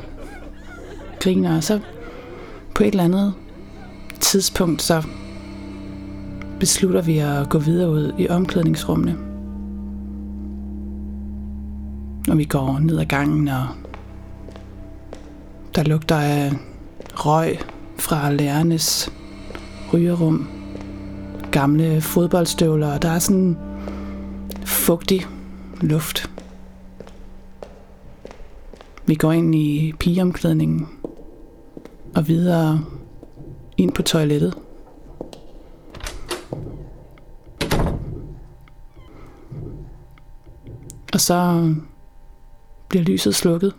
griner, 1.21 1.57
og 1.57 1.65
så 1.65 1.81
på 2.77 2.83
et 2.83 2.89
eller 2.89 3.05
andet 3.05 3.35
tidspunkt 4.21 4.83
så 4.83 5.03
beslutter 6.61 7.03
vi 7.03 7.19
at 7.19 7.49
gå 7.49 7.59
videre 7.59 7.91
ud 7.91 8.13
i 8.19 8.29
omklædningsrummene. 8.29 9.19
Og 12.29 12.39
vi 12.39 12.45
går 12.45 12.79
ned 12.79 12.99
ad 12.99 13.05
gangen, 13.05 13.49
og 13.49 13.67
der 15.75 15.83
lugter 15.83 16.17
af 16.17 16.53
røg 17.15 17.59
fra 17.99 18.33
lærernes 18.33 19.13
rygerum. 19.93 20.49
Gamle 21.51 22.01
fodboldstøvler, 22.01 22.93
og 22.93 23.03
der 23.03 23.11
er 23.11 23.19
sådan 23.19 23.57
fugtig 24.65 25.27
luft. 25.81 26.31
Vi 29.07 29.15
går 29.15 29.33
ind 29.33 29.55
i 29.55 29.93
pigeomklædningen 29.99 30.96
og 32.17 32.29
videre 32.29 32.81
ind 33.77 33.93
på 33.93 34.03
toilettet. 34.03 34.55
Og 41.13 41.21
så 41.21 41.75
bliver 42.89 43.05
lyset 43.05 43.35
slukket. 43.35 43.75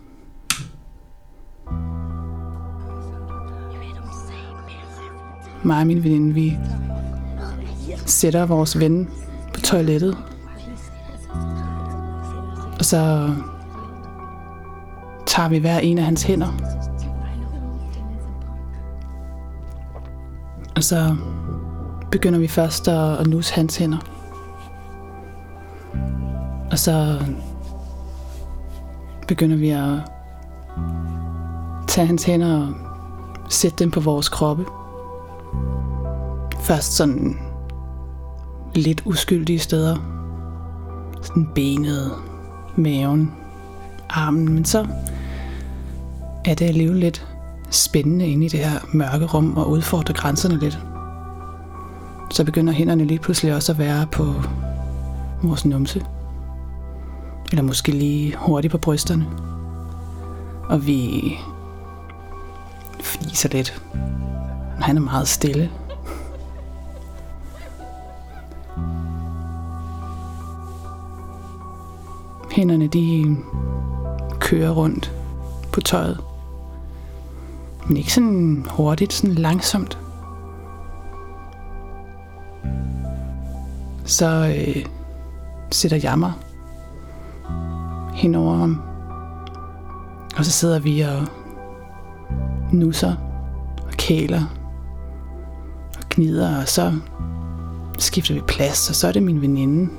Mig 5.64 5.80
og 5.80 5.86
min 5.86 6.04
veninde, 6.04 6.34
vi 6.34 6.58
sætter 8.06 8.46
vores 8.46 8.78
ven 8.78 9.10
på 9.54 9.60
toilettet. 9.60 10.16
Og 12.78 12.84
så 12.84 13.34
tager 15.26 15.48
vi 15.48 15.58
hver 15.58 15.78
en 15.78 15.98
af 15.98 16.04
hans 16.04 16.22
hænder. 16.22 16.77
Og 20.78 20.84
så 20.84 21.16
begynder 22.10 22.38
vi 22.38 22.48
først 22.48 22.88
at, 22.88 23.18
at 23.18 23.26
nusse 23.26 23.54
hans 23.54 23.76
hænder. 23.76 23.98
Og 26.70 26.78
så 26.78 27.24
begynder 29.28 29.56
vi 29.56 29.70
at 29.70 29.98
tage 31.88 32.06
hans 32.06 32.24
hænder 32.24 32.66
og 33.44 33.52
sætte 33.52 33.76
dem 33.84 33.90
på 33.90 34.00
vores 34.00 34.28
kroppe. 34.28 34.64
Først 36.60 36.96
sådan 36.96 37.38
lidt 38.74 39.02
uskyldige 39.04 39.58
steder. 39.58 39.96
Sådan 41.22 41.48
benet, 41.54 42.12
maven, 42.76 43.32
armen. 44.10 44.52
Men 44.52 44.64
så 44.64 44.86
er 46.44 46.54
det 46.54 46.64
alligevel 46.64 46.96
lidt 46.96 47.37
spændende 47.70 48.28
inde 48.28 48.46
i 48.46 48.48
det 48.48 48.60
her 48.60 48.80
mørke 48.92 49.26
rum 49.26 49.56
og 49.56 49.70
udfordre 49.70 50.14
grænserne 50.14 50.58
lidt. 50.58 50.78
Så 52.30 52.44
begynder 52.44 52.72
hænderne 52.72 53.04
lige 53.04 53.18
pludselig 53.18 53.54
også 53.54 53.72
at 53.72 53.78
være 53.78 54.06
på 54.06 54.34
vores 55.42 55.64
numse. 55.64 56.04
Eller 57.50 57.62
måske 57.62 57.92
lige 57.92 58.36
hurtigt 58.36 58.70
på 58.70 58.78
brysterne. 58.78 59.26
Og 60.68 60.86
vi 60.86 61.34
fniser 63.00 63.48
lidt. 63.48 63.82
Han 64.80 64.96
er 64.96 65.00
meget 65.00 65.28
stille. 65.28 65.70
Hænderne 72.50 72.86
de 72.86 73.36
kører 74.40 74.70
rundt 74.70 75.12
på 75.72 75.80
tøjet. 75.80 76.27
Men 77.88 77.96
ikke 77.96 78.12
sådan 78.12 78.66
hurtigt, 78.70 79.12
sådan 79.12 79.34
langsomt. 79.34 79.98
Så 84.04 84.54
øh, 84.56 84.86
sætter 85.72 85.98
jeg 86.02 86.18
mig 86.18 86.32
henover 88.14 88.56
ham. 88.56 88.80
Og 90.36 90.44
så 90.44 90.50
sidder 90.50 90.78
vi 90.78 91.00
og 91.00 91.26
nusser 92.72 93.14
og 93.86 93.92
kæler 93.92 94.42
og 95.98 96.04
gnider, 96.10 96.60
og 96.60 96.68
så 96.68 96.92
skifter 97.98 98.34
vi 98.34 98.40
plads, 98.40 98.88
og 98.88 98.94
så 98.94 99.08
er 99.08 99.12
det 99.12 99.22
min 99.22 99.40
veninde, 99.40 99.90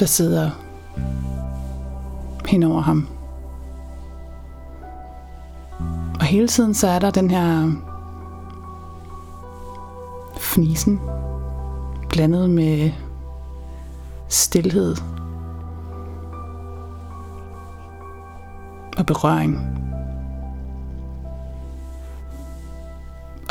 der 0.00 0.06
sidder 0.06 0.50
henover 2.46 2.80
ham. 2.80 3.08
Og 6.26 6.30
hele 6.30 6.48
tiden 6.48 6.74
så 6.74 6.88
er 6.88 6.98
der 6.98 7.10
den 7.10 7.30
her 7.30 7.72
fnisen 10.38 11.00
blandet 12.08 12.50
med 12.50 12.90
stillhed 14.28 14.96
og 18.98 19.06
berøring. 19.06 19.58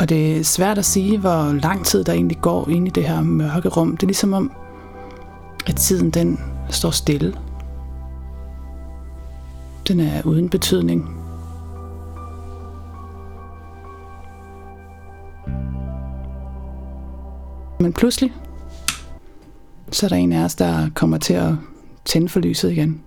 Og 0.00 0.08
det 0.08 0.38
er 0.38 0.44
svært 0.44 0.78
at 0.78 0.84
sige, 0.84 1.18
hvor 1.18 1.52
lang 1.52 1.86
tid 1.86 2.04
der 2.04 2.12
egentlig 2.12 2.40
går 2.40 2.68
ind 2.68 2.86
i 2.86 2.90
det 2.90 3.04
her 3.04 3.22
mørke 3.22 3.68
rum. 3.68 3.96
Det 3.96 4.02
er 4.02 4.06
ligesom 4.06 4.32
om, 4.32 4.52
at 5.66 5.76
tiden 5.76 6.10
den 6.10 6.40
står 6.70 6.90
stille. 6.90 7.34
Den 9.88 10.00
er 10.00 10.22
uden 10.22 10.48
betydning. 10.48 11.25
Men 17.86 17.92
pludselig, 17.92 18.32
så 19.92 20.06
er 20.06 20.08
der 20.08 20.16
en 20.16 20.32
af 20.32 20.44
os, 20.44 20.54
der 20.54 20.90
kommer 20.94 21.18
til 21.18 21.34
at 21.34 21.52
tænde 22.04 22.28
for 22.28 22.40
lyset 22.40 22.72
igen. 22.72 23.04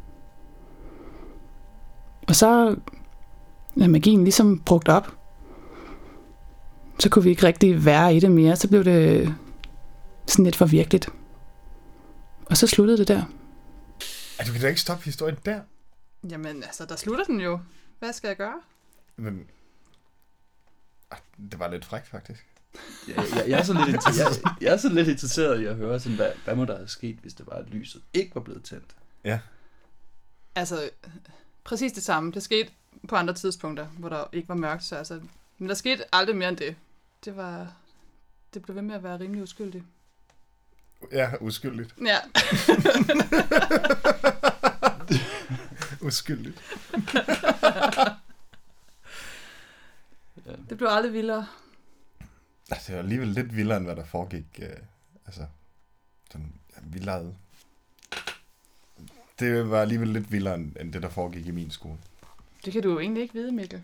Og 2.27 2.36
så 2.36 2.75
er 3.81 3.88
magien 3.88 4.24
ligesom 4.24 4.59
brugt 4.59 4.89
op. 4.89 5.17
Så 7.00 7.09
kunne 7.09 7.24
vi 7.24 7.29
ikke 7.29 7.48
rigtig 7.48 7.86
være 7.86 8.15
i 8.15 8.19
det 8.19 8.31
mere. 8.31 8.55
Så 8.55 8.67
blev 8.67 8.83
det 8.83 9.36
sådan 10.25 10.45
lidt 10.45 10.55
for 10.55 10.65
virkeligt. 10.65 11.09
Og 12.45 12.57
så 12.57 12.67
sluttede 12.67 12.98
det 12.98 13.07
der. 13.07 13.24
Ej, 14.39 14.45
du 14.45 14.51
kan 14.51 14.62
da 14.62 14.67
ikke 14.67 14.81
stoppe 14.81 15.05
historien 15.05 15.38
der. 15.45 15.62
Jamen, 16.29 16.63
altså, 16.63 16.86
der 16.86 16.95
slutter 16.95 17.24
den 17.24 17.39
jo. 17.39 17.59
Hvad 18.00 18.13
skal 18.13 18.27
jeg 18.27 18.38
gøre? 18.38 18.62
Men... 19.15 19.43
Ej, 21.12 21.19
det 21.51 21.59
var 21.59 21.67
lidt 21.71 21.86
frækt, 21.86 22.07
faktisk. 22.07 22.45
Jeg, 23.07 23.15
jeg, 23.35 23.49
jeg, 23.49 23.59
er 23.59 23.63
sådan 23.63 23.85
lidt 23.85 23.95
interesseret, 23.95 24.41
jeg, 24.43 24.53
jeg 24.61 24.73
er 24.73 24.77
sådan 24.77 24.97
lidt 24.97 25.07
interesseret 25.07 25.61
i 25.61 25.65
at 25.65 25.75
høre, 25.75 25.99
sådan, 25.99 26.15
hvad, 26.15 26.31
hvad 26.43 26.55
må 26.55 26.65
der 26.65 26.75
have 26.75 26.88
sket, 26.88 27.17
hvis 27.17 27.33
det 27.33 27.47
var, 27.47 27.53
at 27.53 27.69
lyset 27.69 28.01
ikke 28.13 28.35
var 28.35 28.41
blevet 28.41 28.63
tændt? 28.63 28.95
Ja. 29.23 29.39
Altså, 30.55 30.89
præcis 31.63 31.91
det 31.91 32.03
samme. 32.03 32.31
Det 32.31 32.43
skete 32.43 32.71
på 33.07 33.15
andre 33.15 33.33
tidspunkter, 33.33 33.85
hvor 33.85 34.09
der 34.09 34.23
ikke 34.31 34.49
var 34.49 34.55
mørkt. 34.55 34.83
Så 34.83 34.95
altså, 34.95 35.21
men 35.57 35.69
der 35.69 35.75
skete 35.75 36.15
aldrig 36.15 36.35
mere 36.35 36.49
end 36.49 36.57
det. 36.57 36.75
Det 37.25 37.35
var... 37.35 37.73
Det 38.53 38.61
blev 38.61 38.75
ved 38.75 38.81
med 38.81 38.95
at 38.95 39.03
være 39.03 39.19
rimelig 39.19 39.43
uskyldigt. 39.43 39.83
Ja, 41.11 41.31
uskyldigt. 41.41 41.95
Ja. 42.05 42.17
Uskyldigt. 46.01 46.61
det 50.69 50.77
blev 50.77 50.89
aldrig 50.89 51.13
vildere. 51.13 51.47
Altså, 52.71 52.88
det 52.88 52.95
var 52.95 53.03
alligevel 53.03 53.27
lidt 53.27 53.55
vildere, 53.55 53.77
end 53.77 53.85
hvad 53.85 53.95
der 53.95 54.05
foregik. 54.05 54.59
Øh, 54.61 54.77
altså, 55.25 55.45
sådan, 56.31 56.53
ja, 56.75 56.81
vi 56.83 56.99
legede. 56.99 57.35
Det 59.39 59.69
var 59.69 59.81
alligevel 59.81 60.07
lidt 60.07 60.31
vildere, 60.31 60.55
end 60.55 60.75
end 60.79 60.93
det, 60.93 61.01
der 61.03 61.09
foregik 61.09 61.47
i 61.47 61.51
min 61.51 61.71
skole. 61.71 61.97
Det 62.65 62.73
kan 62.73 62.83
du 62.83 62.91
jo 62.91 62.99
egentlig 62.99 63.21
ikke 63.21 63.33
vide, 63.33 63.51
Mikkel. 63.51 63.83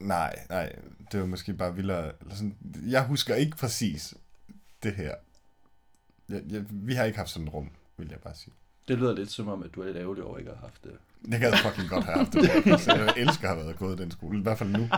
Nej, 0.00 0.46
nej, 0.48 0.72
det 1.12 1.20
var 1.20 1.26
måske 1.26 1.52
bare 1.52 1.74
vildere. 1.74 2.12
Eller 2.20 2.34
sådan, 2.34 2.56
jeg 2.86 3.06
husker 3.06 3.34
ikke 3.34 3.56
præcis 3.56 4.14
det 4.82 4.94
her. 4.94 5.14
Jeg, 6.28 6.42
jeg, 6.48 6.64
vi 6.70 6.94
har 6.94 7.04
ikke 7.04 7.18
haft 7.18 7.30
sådan 7.30 7.48
et 7.48 7.54
rum, 7.54 7.70
vil 7.96 8.08
jeg 8.10 8.18
bare 8.18 8.34
sige. 8.34 8.52
Det 8.88 8.98
lyder 8.98 9.14
lidt 9.14 9.30
som 9.30 9.48
om, 9.48 9.62
at 9.62 9.74
du 9.74 9.80
er 9.80 9.86
lidt 9.86 9.96
ærgerlig 9.96 10.24
over, 10.24 10.34
at 10.34 10.40
ikke 10.40 10.52
har 10.52 10.60
haft 10.60 10.84
det. 10.84 10.92
Jeg 11.28 11.40
gad 11.40 11.52
fucking 11.52 11.88
godt 11.88 12.04
have 12.04 12.18
haft 12.18 12.32
det. 12.32 12.80
Så 12.80 12.94
jeg 12.96 13.14
elsker 13.16 13.48
at 13.48 13.56
have 13.56 13.66
været 13.66 13.78
gået 13.78 14.00
i 14.00 14.02
den 14.02 14.10
skole. 14.10 14.38
I 14.38 14.42
hvert 14.42 14.58
fald 14.58 14.70
nu. 14.70 14.88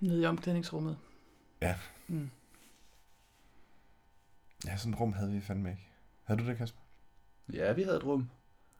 Nede 0.00 0.22
i 0.22 0.26
omklædningsrummet. 0.26 0.96
Ja. 1.62 1.74
Mm. 2.08 2.30
Ja, 4.66 4.76
sådan 4.76 4.94
et 4.94 5.00
rum 5.00 5.12
havde 5.12 5.32
vi 5.32 5.40
fandme 5.40 5.70
ikke. 5.70 5.88
Havde 6.24 6.40
du 6.40 6.46
det, 6.46 6.56
Kasper? 6.56 6.80
Ja, 7.52 7.72
vi 7.72 7.82
havde 7.82 7.96
et 7.96 8.04
rum. 8.04 8.28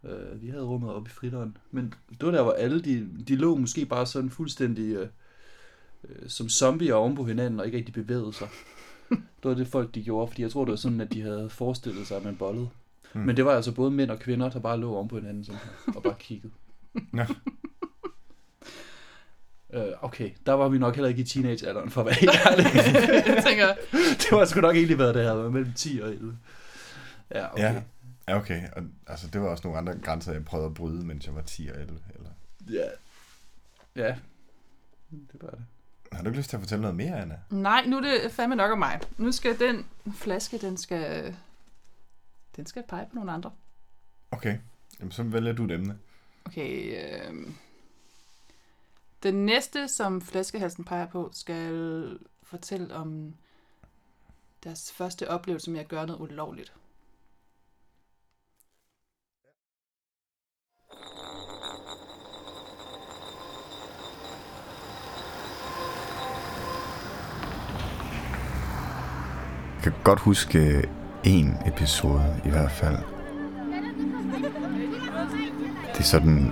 Uh, 0.03 0.43
vi 0.43 0.49
havde 0.49 0.65
rummet 0.65 0.95
oppe 0.95 1.09
i 1.09 1.13
fritteren. 1.13 1.57
Men 1.71 1.95
det 2.11 2.23
var 2.23 2.31
der, 2.31 2.43
hvor 2.43 2.53
alle 2.53 2.81
de, 2.81 3.09
de 3.29 3.37
lå 3.37 3.57
måske 3.57 3.87
bare 3.87 4.07
sådan 4.07 4.31
fuldstændig 4.31 5.01
uh, 5.01 5.09
uh, 6.03 6.29
som 6.29 6.49
zombier 6.49 6.95
oven 6.95 7.17
på 7.17 7.25
hinanden 7.25 7.61
og 7.61 7.67
ikke 7.67 7.79
rigtig 7.79 7.95
bevægede 7.95 8.33
sig. 8.33 8.49
det 9.11 9.45
var 9.45 9.55
det 9.55 9.69
folk, 9.69 9.95
de 9.95 10.05
gjorde, 10.05 10.29
fordi 10.29 10.43
jeg 10.43 10.51
tror, 10.51 10.65
det 10.65 10.71
var 10.71 10.77
sådan, 10.77 11.01
at 11.01 11.13
de 11.13 11.23
havde 11.23 11.51
forestillet 11.51 12.07
sig, 12.07 12.17
at 12.17 12.25
man 12.25 12.37
bollede. 12.37 12.69
Hmm. 13.13 13.23
Men 13.23 13.37
det 13.37 13.45
var 13.45 13.53
altså 13.53 13.75
både 13.75 13.91
mænd 13.91 14.11
og 14.11 14.19
kvinder, 14.19 14.51
der 14.51 14.61
bare 14.61 14.81
lå 14.81 14.95
oven 14.95 15.09
på 15.09 15.17
hinanden 15.17 15.45
sådan 15.45 15.61
her, 15.61 15.93
og 15.97 16.03
bare 16.03 16.17
kiggede. 16.19 16.53
Ja. 17.15 17.27
Øh, 19.73 19.93
okay, 20.03 20.31
der 20.47 20.53
var 20.53 20.69
vi 20.69 20.79
nok 20.79 20.95
heller 20.95 21.09
ikke 21.09 21.21
i 21.21 21.25
teenagealderen, 21.25 21.91
for 21.91 22.01
at 22.01 22.07
være 22.07 22.15
helt 22.15 22.33
ærlig. 22.51 22.65
jeg 23.35 23.45
tænker, 23.47 23.75
det 23.93 24.29
var 24.31 24.45
sgu 24.45 24.61
nok 24.61 24.77
egentlig 24.77 24.99
været 24.99 25.15
det 25.15 25.25
her, 25.25 25.35
mellem 25.35 25.73
10 25.73 26.01
og 26.03 26.09
11. 26.11 26.39
Ja, 27.31 27.53
okay. 27.53 27.63
Ja. 27.63 27.83
Ja, 28.29 28.37
okay. 28.37 28.63
Og, 28.77 28.83
altså, 29.07 29.27
det 29.27 29.41
var 29.41 29.49
også 29.49 29.65
nogle 29.65 29.79
andre 29.79 29.99
grænser, 30.03 30.33
jeg 30.33 30.45
prøvede 30.45 30.67
at 30.67 30.75
bryde, 30.75 31.07
mens 31.07 31.27
jeg 31.27 31.35
var 31.35 31.43
10 31.43 31.69
og 31.75 31.81
11. 31.81 31.99
Eller... 32.15 32.31
Ja. 32.71 32.89
Ja. 33.97 34.15
Det 35.11 35.43
var 35.43 35.51
det. 35.51 35.61
Har 36.13 36.23
du 36.23 36.29
ikke 36.29 36.39
lyst 36.39 36.51
til 36.51 36.57
at 36.57 36.61
fortælle 36.61 36.83
noget 36.83 36.97
mere, 36.97 37.21
Anna? 37.21 37.39
nej, 37.51 37.85
nu 37.87 37.97
er 37.97 38.01
det 38.01 38.33
fandme 38.33 38.57
nok 38.57 38.71
om 38.73 38.79
mig. 38.79 39.01
Nu 39.19 39.33
skal 39.33 39.59
den 39.59 39.87
flaske, 40.15 40.59
den 40.59 40.77
skal, 40.77 41.35
den 42.57 42.67
skal 42.67 42.83
pege 42.89 43.07
på 43.11 43.15
nogle 43.15 43.33
andre. 43.33 43.51
Okay. 44.31 44.59
Jamen, 45.01 45.13
så 45.13 45.23
vælger 45.23 45.53
du 45.53 45.65
et 45.65 45.71
emne. 45.71 45.99
Okay, 46.45 46.97
øh, 47.03 47.35
den 49.23 49.47
næste, 49.47 49.89
som 49.89 50.21
flaskehalsen 50.21 50.85
peger 50.85 51.07
på, 51.07 51.31
skal 51.33 52.19
fortælle 52.43 52.95
om 52.95 53.35
deres 54.65 54.93
første 54.93 55.31
oplevelse 55.31 55.71
med 55.71 55.81
at 55.81 55.89
gøre 55.89 56.07
noget 56.07 56.21
ulovligt. 56.21 56.75
Jeg 69.75 69.93
kan 69.93 70.03
godt 70.05 70.21
huske 70.21 70.89
en 71.25 71.57
episode 71.67 72.41
i 72.45 72.51
hvert 72.51 72.73
fald. 72.73 72.97
Det 75.93 75.99
er 75.99 76.03
sådan 76.03 76.51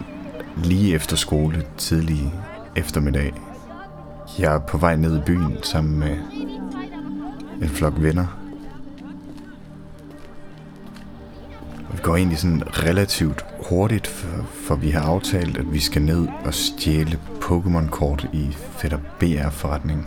lige 0.56 0.94
efter 0.94 1.16
skole, 1.16 1.66
tidlig 1.78 2.32
eftermiddag. 2.76 3.33
Jeg 4.38 4.54
er 4.54 4.59
på 4.59 4.78
vej 4.78 4.97
ned 4.97 5.16
i 5.16 5.21
byen 5.26 5.59
sammen 5.62 5.99
med 5.99 6.16
en 7.62 7.68
flok 7.68 7.95
venner. 7.97 8.26
Og 11.88 11.92
vi 11.92 11.99
går 12.02 12.16
egentlig 12.16 12.38
sådan 12.38 12.62
relativt 12.66 13.45
hurtigt, 13.68 14.06
for, 14.06 14.47
for 14.52 14.75
vi 14.75 14.90
har 14.90 15.00
aftalt, 15.00 15.59
at 15.59 15.73
vi 15.73 15.80
skal 15.80 16.02
ned 16.02 16.28
og 16.45 16.54
stjæle 16.54 17.21
Pokémon-kort 17.40 18.28
i 18.33 18.52
Fætter 18.52 18.99
BR-forretningen. 19.18 20.06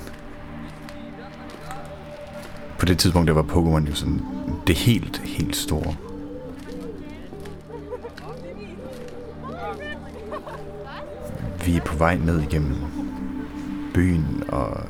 På 2.80 2.86
det 2.86 2.98
tidspunkt, 2.98 3.28
der 3.28 3.34
var 3.34 3.44
Pokémon 3.44 3.90
jo 3.90 3.96
sådan 3.96 4.22
det 4.68 4.76
helt, 4.76 5.22
helt 5.26 5.56
store. 5.56 6.09
Vi 11.70 11.76
er 11.76 11.82
på 11.82 11.98
vej 11.98 12.16
ned 12.16 12.42
igennem 12.42 12.76
byen, 13.94 14.44
og 14.48 14.86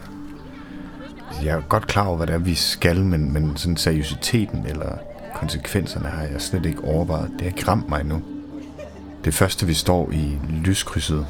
jeg 1.44 1.58
er 1.58 1.62
godt 1.62 1.88
klar 1.88 2.06
over, 2.06 2.18
hvad 2.18 2.28
det 2.28 2.34
er, 2.34 2.40
vi 2.40 2.56
skal, 2.56 3.06
men, 3.06 3.34
men 3.34 3.58
sådan 3.58 3.78
seriøsiteten 3.78 4.66
eller 4.66 4.98
konsekvenserne 5.36 6.08
har 6.08 6.24
jeg 6.24 6.42
slet 6.42 6.66
ikke 6.66 6.84
overvejet. 6.84 7.32
Det 7.32 7.42
har 7.42 7.48
ikke 7.48 7.68
ramt 7.68 7.90
mig 7.90 8.04
nu. 8.04 8.22
Det 9.26 9.34
første, 9.34 9.66
vi 9.66 9.74
står 9.74 10.12
i 10.12 10.38
lyskrydset 10.50 11.28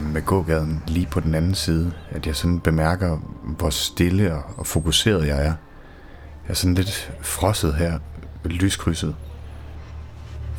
med 0.00 0.22
gågaden 0.22 0.82
lige 0.86 1.06
på 1.06 1.20
den 1.20 1.34
anden 1.34 1.54
side, 1.54 1.92
at 2.10 2.26
jeg 2.26 2.36
sådan 2.36 2.60
bemærker, 2.60 3.18
hvor 3.58 3.70
stille 3.70 4.34
og, 4.34 4.42
og 4.56 4.66
fokuseret 4.66 5.26
jeg 5.26 5.38
er. 5.38 5.54
Jeg 6.44 6.48
er 6.48 6.54
sådan 6.54 6.74
lidt 6.74 7.12
frosset 7.20 7.74
her 7.74 7.98
ved 8.42 8.50
lyskrydset. 8.50 9.16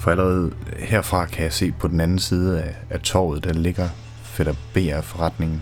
For 0.05 0.11
allerede 0.11 0.51
herfra 0.77 1.25
kan 1.25 1.43
jeg 1.43 1.53
se 1.53 1.71
på 1.71 1.87
den 1.87 1.99
anden 1.99 2.19
side 2.19 2.63
af, 2.63 2.75
af 2.89 2.99
torvet, 2.99 3.43
der 3.43 3.53
ligger 3.53 3.89
Fætter 4.23 4.53
BR-forretningen. 4.73 5.61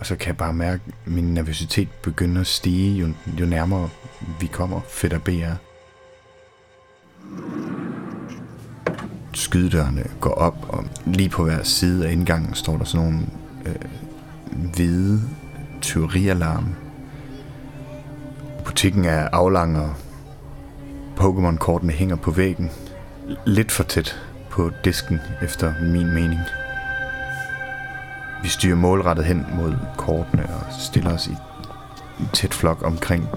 Og 0.00 0.06
så 0.06 0.16
kan 0.16 0.26
jeg 0.26 0.36
bare 0.36 0.52
mærke, 0.52 0.82
at 0.86 1.12
min 1.12 1.34
nervøsitet 1.34 1.88
begynder 2.02 2.40
at 2.40 2.46
stige, 2.46 2.98
jo, 2.98 3.08
jo 3.40 3.46
nærmere 3.46 3.88
vi 4.40 4.46
kommer 4.46 4.80
Fætter 4.88 5.18
BR. 5.18 5.54
Skydedørene 9.34 10.04
går 10.20 10.34
op, 10.34 10.66
og 10.68 10.84
lige 11.06 11.28
på 11.28 11.44
hver 11.44 11.62
side 11.62 12.08
af 12.08 12.12
indgangen 12.12 12.54
står 12.54 12.76
der 12.76 12.84
sådan 12.84 13.06
nogle 13.06 13.26
øh, 13.66 13.74
hvide 14.74 15.20
tyverialarm. 15.80 16.74
Butikken 18.64 19.04
er 19.04 19.28
aflang, 19.32 19.78
og 19.78 19.94
Pokémon-kortene 21.18 21.92
hænger 21.92 22.16
på 22.16 22.30
væggen. 22.30 22.70
Lidt 23.46 23.72
for 23.72 23.82
tæt 23.82 24.22
på 24.50 24.70
disken, 24.84 25.20
efter 25.42 25.74
min 25.80 26.14
mening. 26.14 26.40
Vi 28.42 28.48
styrer 28.48 28.76
målrettet 28.76 29.24
hen 29.24 29.46
mod 29.54 29.74
kortene 29.96 30.42
og 30.42 30.72
stiller 30.80 31.14
os 31.14 31.26
i 31.26 31.36
en 32.20 32.28
tæt 32.32 32.54
flok 32.54 32.82
omkring. 32.82 33.28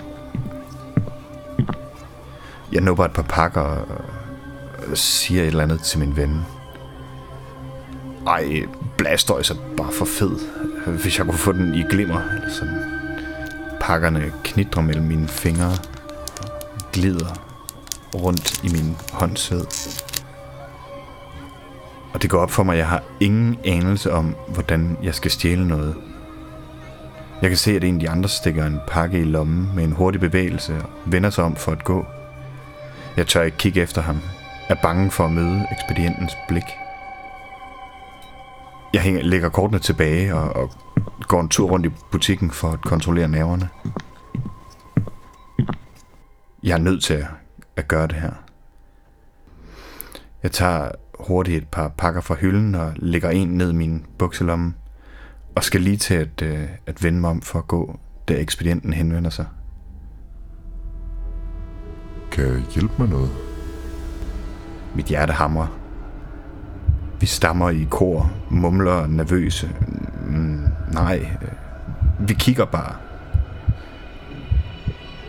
Jeg 2.72 2.82
nubber 2.82 3.06
et 3.06 3.14
par 3.14 3.22
pakker 3.22 3.62
og 3.62 4.98
siger 4.98 5.42
et 5.42 5.48
eller 5.48 5.64
andet 5.64 5.82
til 5.82 6.00
min 6.00 6.16
ven. 6.16 6.46
Ej, 8.28 8.66
Blastoise 8.98 9.54
er 9.54 9.76
bare 9.78 9.92
for 9.92 10.06
fed. 10.06 10.32
Hvis 10.88 11.18
jeg 11.18 11.26
kunne 11.26 11.38
få 11.38 11.52
den 11.52 11.76
i 11.76 11.84
glimmer, 11.90 12.22
eller 12.36 12.50
sådan. 12.50 12.80
Pakkerne 13.80 14.34
knitrer 14.44 14.82
mellem 14.82 15.06
mine 15.06 15.28
fingre, 15.28 15.72
glider 16.94 17.51
rundt 18.16 18.64
i 18.64 18.70
min 18.70 18.98
håndsæd. 19.14 19.66
Og 22.14 22.22
det 22.22 22.30
går 22.30 22.40
op 22.40 22.52
for 22.52 22.64
mig, 22.64 22.74
at 22.74 22.80
jeg 22.80 22.88
har 22.88 23.04
ingen 23.20 23.58
anelse 23.66 24.14
om, 24.14 24.36
hvordan 24.48 24.98
jeg 25.04 25.16
skal 25.16 25.32
stjæle 25.32 25.68
noget. 25.68 25.96
Jeg 27.42 27.50
kan 27.50 27.58
se, 27.58 27.76
at 27.76 27.84
en 27.84 27.94
af 27.94 28.00
de 28.00 28.10
andre 28.10 28.30
stikker 28.30 28.66
en 28.66 28.80
pakke 28.88 29.20
i 29.20 29.24
lommen 29.24 29.76
med 29.76 29.84
en 29.84 29.92
hurtig 29.92 30.22
bevægelse 30.22 30.76
og 30.76 30.90
vender 31.06 31.30
sig 31.30 31.44
om 31.44 31.56
for 31.56 31.72
at 31.72 31.84
gå. 31.84 32.06
Jeg 33.18 33.28
tør 33.28 33.42
ikke 33.42 33.58
kigge 33.58 33.82
efter 33.82 34.02
ham. 34.02 34.22
Er 34.70 34.76
bange 34.76 35.12
for 35.12 35.26
at 35.26 35.32
møde 35.32 35.66
ekspedientens 35.72 36.34
blik. 36.48 36.64
Jeg 38.94 39.02
hænger, 39.02 39.22
lægger 39.22 39.50
kortene 39.50 39.80
tilbage 39.80 40.36
og, 40.36 40.56
og 40.56 40.72
går 41.28 41.42
en 41.42 41.50
tur 41.50 41.70
rundt 41.70 41.86
i 41.86 41.90
butikken 42.12 42.52
for 42.52 42.70
at 42.70 42.82
kontrollere 42.82 43.28
nerverne. 43.28 43.70
Jeg 46.64 46.74
er 46.74 46.82
nødt 46.82 47.04
til 47.04 47.14
at, 47.14 47.26
at 47.82 47.88
gøre 47.88 48.08
det 48.08 48.16
her. 48.16 48.32
Jeg 50.44 50.52
tager 50.52 50.92
hurtigt 51.20 51.58
et 51.58 51.68
par 51.68 51.88
pakker 51.88 52.22
fra 52.22 52.36
hylden 52.36 52.76
og 52.76 52.94
lægger 52.96 53.30
en 53.30 53.48
ned 53.48 53.72
i 53.72 53.76
min 53.76 54.06
bukselomme. 54.18 54.74
Og 55.56 55.64
skal 55.64 55.82
lige 55.82 55.98
til 55.98 56.14
at, 56.14 56.42
øh, 56.42 56.70
at 56.86 57.04
vende 57.04 57.20
mig 57.20 57.30
om 57.30 57.42
for 57.42 57.60
at 57.60 57.68
gå, 57.68 58.00
da 58.28 58.34
ekspedienten 58.34 58.94
henvender 58.94 59.30
sig. 59.30 59.46
Kan 62.32 62.46
jeg 62.46 62.62
hjælpe 62.74 62.94
med 63.00 63.08
noget? 63.08 63.32
Mit 64.96 65.06
hjerte 65.06 65.34
hamrer. 65.34 65.78
Vi 67.20 67.26
stammer 67.26 67.70
i 67.70 67.88
kor, 67.90 68.32
mumler 68.50 69.08
nervøse. 69.08 69.70
Mm, 70.28 70.68
nej, 70.94 71.30
øh, 71.42 72.28
vi 72.30 72.34
kigger 72.34 72.66
bare. 72.66 72.96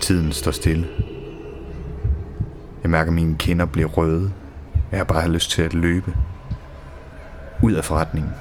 Tiden 0.00 0.32
står 0.32 0.50
stille. 0.50 1.11
Jeg 2.82 2.90
mærker, 2.90 3.10
at 3.10 3.14
mine 3.14 3.38
kinder 3.38 3.64
bliver 3.64 3.88
røde. 3.88 4.32
Jeg 4.90 4.98
har 4.98 5.04
bare 5.04 5.30
lyst 5.30 5.50
til 5.50 5.62
at 5.62 5.74
løbe. 5.74 6.14
Ud 7.62 7.72
af 7.72 7.84
forretningen. 7.84 8.32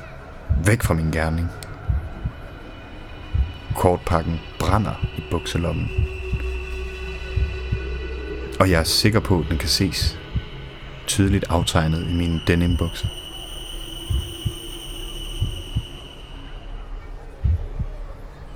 Væk 0.65 0.83
fra 0.83 0.93
min 0.93 1.11
gerning. 1.11 1.47
Kortpakken 3.75 4.39
brænder 4.59 5.05
i 5.17 5.23
bukselommen. 5.31 5.89
Og 8.59 8.69
jeg 8.69 8.79
er 8.79 8.83
sikker 8.83 9.19
på, 9.19 9.39
at 9.39 9.45
den 9.49 9.57
kan 9.57 9.69
ses 9.69 10.19
tydeligt 11.07 11.45
aftegnet 11.49 12.07
i 12.09 12.17
mine 12.17 12.41
denimbukser. 12.47 13.07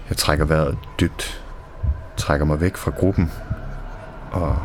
Jeg 0.10 0.18
trækker 0.18 0.46
vejret 0.46 0.78
dybt, 1.00 1.44
trækker 2.18 2.46
mig 2.46 2.62
væk 2.62 2.78
fra 2.78 2.92
gruppen 2.92 3.32
og 4.32 4.58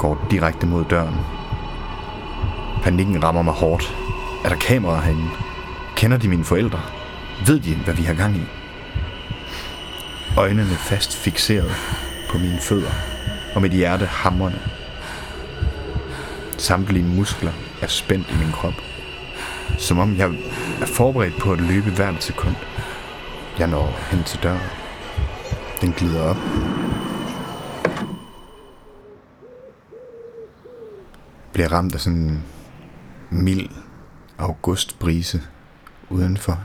går 0.00 0.26
direkte 0.30 0.66
mod 0.66 0.84
døren. 0.84 1.14
Panikken 2.82 3.24
rammer 3.24 3.42
mig 3.42 3.54
hårdt. 3.54 3.96
Er 4.44 4.48
der 4.48 4.56
kameraer 4.56 5.00
herinde? 5.00 5.28
Kender 5.96 6.16
de 6.16 6.28
mine 6.28 6.44
forældre? 6.44 6.80
Ved 7.46 7.60
de, 7.60 7.74
hvad 7.74 7.94
vi 7.94 8.02
har 8.02 8.14
gang 8.14 8.36
i? 8.36 8.40
Øjnene 10.36 10.74
fast 10.74 11.16
fixeret 11.16 11.72
på 12.30 12.38
mine 12.38 12.58
fødder, 12.60 12.90
og 13.54 13.62
mit 13.62 13.72
hjerte 13.72 14.06
hamrende. 14.06 14.58
Samtlige 16.58 17.16
muskler 17.16 17.52
er 17.82 17.86
spændt 17.86 18.30
i 18.30 18.44
min 18.44 18.52
krop. 18.52 18.74
Som 19.78 19.98
om 19.98 20.16
jeg 20.16 20.30
er 20.80 20.86
forberedt 20.86 21.38
på 21.38 21.52
at 21.52 21.60
løbe 21.60 21.90
hvert 21.90 22.24
sekund. 22.24 22.54
Jeg 23.58 23.66
når 23.66 23.98
hen 24.10 24.22
til 24.24 24.42
døren. 24.42 24.70
Den 25.80 25.92
glider 25.92 26.22
op. 26.22 26.36
Bliver 31.60 31.72
ramt 31.72 31.94
af 31.94 32.00
sådan 32.00 32.18
en 32.18 32.44
mild 33.30 33.68
augustbrise 34.38 35.42
udenfor. 36.10 36.64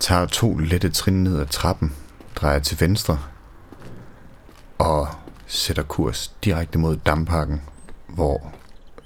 Tager 0.00 0.26
to 0.26 0.58
lette 0.58 0.90
trin 0.90 1.24
ned 1.24 1.40
ad 1.40 1.46
trappen, 1.46 1.96
drejer 2.36 2.58
til 2.58 2.80
venstre 2.80 3.18
og 4.78 5.08
sætter 5.46 5.82
kurs 5.82 6.28
direkte 6.44 6.78
mod 6.78 6.96
damparken, 6.96 7.62
hvor 8.08 8.54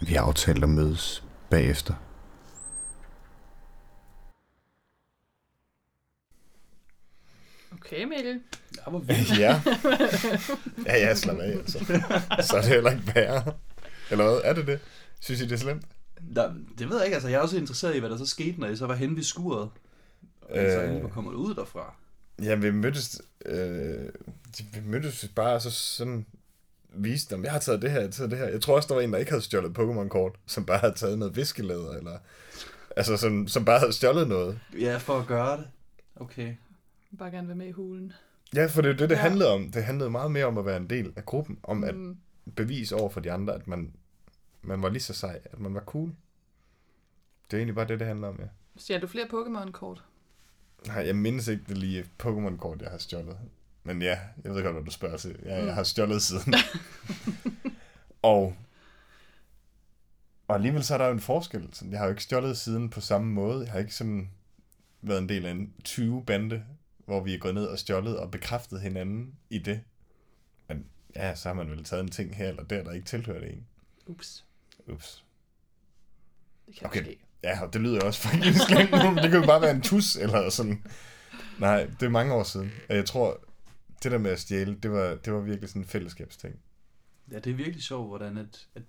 vi 0.00 0.14
har 0.14 0.22
aftalt 0.22 0.62
at 0.62 0.68
mødes 0.68 1.24
bagefter. 1.48 1.94
Okay, 7.72 8.04
Mikkel. 8.04 8.40
Ja, 8.76 8.90
hvor 8.90 8.98
vildt. 8.98 9.38
ja. 9.38 9.60
ja, 10.86 10.96
ja, 11.06 11.14
slap 11.14 11.38
af, 11.38 11.48
altså. 11.48 11.78
Så 12.40 12.56
er 12.56 12.60
det 12.60 12.70
heller 12.70 12.90
ikke 12.90 13.14
værre. 13.14 13.52
Eller 14.10 14.24
hvad? 14.24 14.40
Er 14.44 14.52
det 14.52 14.66
det? 14.66 14.78
Synes 15.20 15.40
I, 15.40 15.44
det 15.44 15.52
er 15.52 15.56
slemt? 15.56 15.84
Der, 16.34 16.52
det 16.78 16.88
ved 16.90 16.96
jeg 16.96 17.04
ikke, 17.06 17.14
altså 17.14 17.28
jeg 17.28 17.36
er 17.36 17.40
også 17.42 17.56
interesseret 17.56 17.96
i, 17.96 17.98
hvad 17.98 18.10
der 18.10 18.16
så 18.16 18.26
skete, 18.26 18.60
når 18.60 18.66
jeg 18.66 18.78
så 18.78 18.86
var 18.86 18.94
henne 18.94 19.16
ved 19.16 19.22
skuret. 19.22 19.68
Og 20.42 20.58
øh... 20.58 20.72
så 20.72 20.80
endelig 20.82 21.02
var 21.02 21.08
kommet 21.08 21.32
ud 21.32 21.54
derfra. 21.54 21.94
Ja, 22.42 22.54
vi 22.54 22.70
mødtes, 22.70 23.20
øh, 23.46 24.08
vi 24.74 24.80
mødtes 24.84 25.28
bare 25.34 25.54
og 25.54 25.62
så 25.62 25.70
sådan 25.70 26.26
viste 26.94 27.34
dem, 27.34 27.44
jeg 27.44 27.52
har 27.52 27.58
taget 27.58 27.82
det 27.82 27.90
her, 27.90 27.98
jeg 27.98 28.06
har 28.06 28.10
taget 28.12 28.30
det 28.30 28.38
her. 28.38 28.46
Jeg 28.48 28.60
tror 28.60 28.76
også, 28.76 28.86
der 28.88 28.94
var 28.94 29.00
en, 29.00 29.12
der 29.12 29.18
ikke 29.18 29.30
havde 29.30 29.42
stjålet 29.42 29.78
Pokémon-kort, 29.78 30.32
som 30.46 30.66
bare 30.66 30.78
havde 30.78 30.94
taget 30.94 31.18
noget 31.18 31.36
viskelæder, 31.36 31.90
eller 31.90 32.18
altså 32.96 33.16
som, 33.16 33.48
som 33.48 33.64
bare 33.64 33.78
havde 33.78 33.92
stjålet 33.92 34.28
noget. 34.28 34.58
Ja, 34.80 34.96
for 34.96 35.18
at 35.18 35.26
gøre 35.26 35.56
det. 35.56 35.66
Okay. 36.16 36.54
Bare 37.18 37.30
gerne 37.30 37.48
være 37.48 37.56
med 37.56 37.66
i 37.66 37.70
hulen. 37.70 38.12
Ja, 38.54 38.66
for 38.66 38.82
det 38.82 38.88
er 38.90 38.96
det, 38.96 39.10
det 39.10 39.16
Ja. 39.16 39.20
handlede 39.20 39.50
om. 39.50 39.70
Det 39.70 39.84
handlede 39.84 40.10
meget 40.10 40.30
mere 40.30 40.44
om 40.44 40.58
at 40.58 40.66
være 40.66 40.76
en 40.76 40.90
del 40.90 41.12
af 41.16 41.24
gruppen, 41.26 41.58
om 41.62 41.84
at 41.84 41.94
Mm. 41.94 42.16
bevise 42.56 42.96
over 42.96 43.10
for 43.10 43.20
de 43.20 43.32
andre, 43.32 43.54
at 43.54 43.68
man, 43.68 43.92
man 44.62 44.82
var 44.82 44.88
lige 44.88 45.02
så 45.02 45.14
sej, 45.14 45.40
at 45.44 45.58
man 45.60 45.74
var 45.74 45.80
cool. 45.80 46.14
Det 47.50 47.56
er 47.56 47.58
egentlig 47.58 47.74
bare 47.74 47.88
det, 47.88 47.98
det 47.98 48.06
handler 48.06 48.28
om, 48.28 48.36
ja. 48.40 48.46
Stjal 48.76 49.02
du 49.02 49.06
flere 49.06 49.26
Pokémon-kort? 49.26 50.04
Nej, 50.86 51.06
jeg 51.06 51.16
mindes 51.16 51.48
ikke 51.48 51.64
det 51.68 51.78
lige 51.78 52.04
Pokémon-kort, 52.22 52.82
jeg 52.82 52.90
har 52.90 52.98
stjålet. 52.98 53.38
Men 53.82 54.02
ja, 54.02 54.18
jeg 54.44 54.54
ved 54.54 54.62
godt, 54.62 54.74
hvad 54.74 54.84
du 54.84 54.90
spørger 54.90 55.16
til. 55.16 55.36
Ja, 55.44 55.64
jeg 55.64 55.74
har 55.74 55.82
stjålet 55.82 56.22
siden. 56.22 56.54
og, 58.22 58.56
og 60.48 60.54
alligevel 60.54 60.84
så 60.84 60.94
er 60.94 60.98
der 60.98 61.06
jo 61.06 61.12
en 61.12 61.20
forskel. 61.20 61.74
Jeg 61.90 61.98
har 61.98 62.06
jo 62.06 62.10
ikke 62.10 62.22
stjålet 62.22 62.58
siden 62.58 62.90
på 62.90 63.00
samme 63.00 63.32
måde. 63.32 63.64
Jeg 63.64 63.72
har 63.72 63.78
ikke 63.78 63.94
sådan 63.94 64.30
været 65.02 65.18
en 65.18 65.28
del 65.28 65.46
af 65.46 65.50
en 65.50 65.74
20-bande, 65.88 66.64
hvor 67.04 67.20
vi 67.20 67.34
er 67.34 67.38
gået 67.38 67.54
ned 67.54 67.66
og 67.66 67.78
stjålet 67.78 68.18
og 68.18 68.30
bekræftet 68.30 68.80
hinanden 68.80 69.34
i 69.50 69.58
det. 69.58 69.80
Men 70.68 70.86
ja, 71.16 71.34
så 71.34 71.48
har 71.48 71.54
man 71.54 71.70
vel 71.70 71.84
taget 71.84 72.02
en 72.02 72.10
ting 72.10 72.36
her 72.36 72.48
eller 72.48 72.64
der, 72.64 72.84
der 72.84 72.92
ikke 72.92 73.06
tilhører 73.06 73.40
det 73.40 73.52
en. 73.52 73.66
Ups. 74.06 74.44
Ups. 74.90 75.24
Det 76.66 76.76
kan 76.76 76.86
Okay. 76.86 77.02
ske. 77.04 77.18
Ja, 77.42 77.62
og 77.62 77.72
det 77.72 77.80
lyder 77.80 78.00
også 78.00 78.20
fucking 78.28 78.54
slemt 78.54 78.90
nu. 78.90 79.22
Det 79.22 79.30
kan 79.30 79.40
jo 79.40 79.46
bare 79.46 79.60
være 79.60 79.70
en 79.70 79.82
tus 79.82 80.16
eller 80.16 80.50
sådan. 80.50 80.84
Nej, 81.58 81.84
det 81.84 82.02
er 82.02 82.08
mange 82.10 82.34
år 82.34 82.42
siden. 82.42 82.72
Og 82.88 82.96
jeg 82.96 83.04
tror, 83.06 83.40
det 84.02 84.12
der 84.12 84.18
med 84.18 84.30
at 84.30 84.40
stjæle, 84.40 84.74
det 84.82 84.90
var, 84.90 85.14
det 85.14 85.32
var 85.32 85.40
virkelig 85.40 85.68
sådan 85.68 85.82
en 85.82 85.88
fællesskabsting. 85.88 86.60
Ja, 87.30 87.38
det 87.38 87.50
er 87.50 87.54
virkelig 87.54 87.82
sjovt, 87.82 88.08
hvordan 88.08 88.38
at, 88.38 88.66
at, 88.74 88.82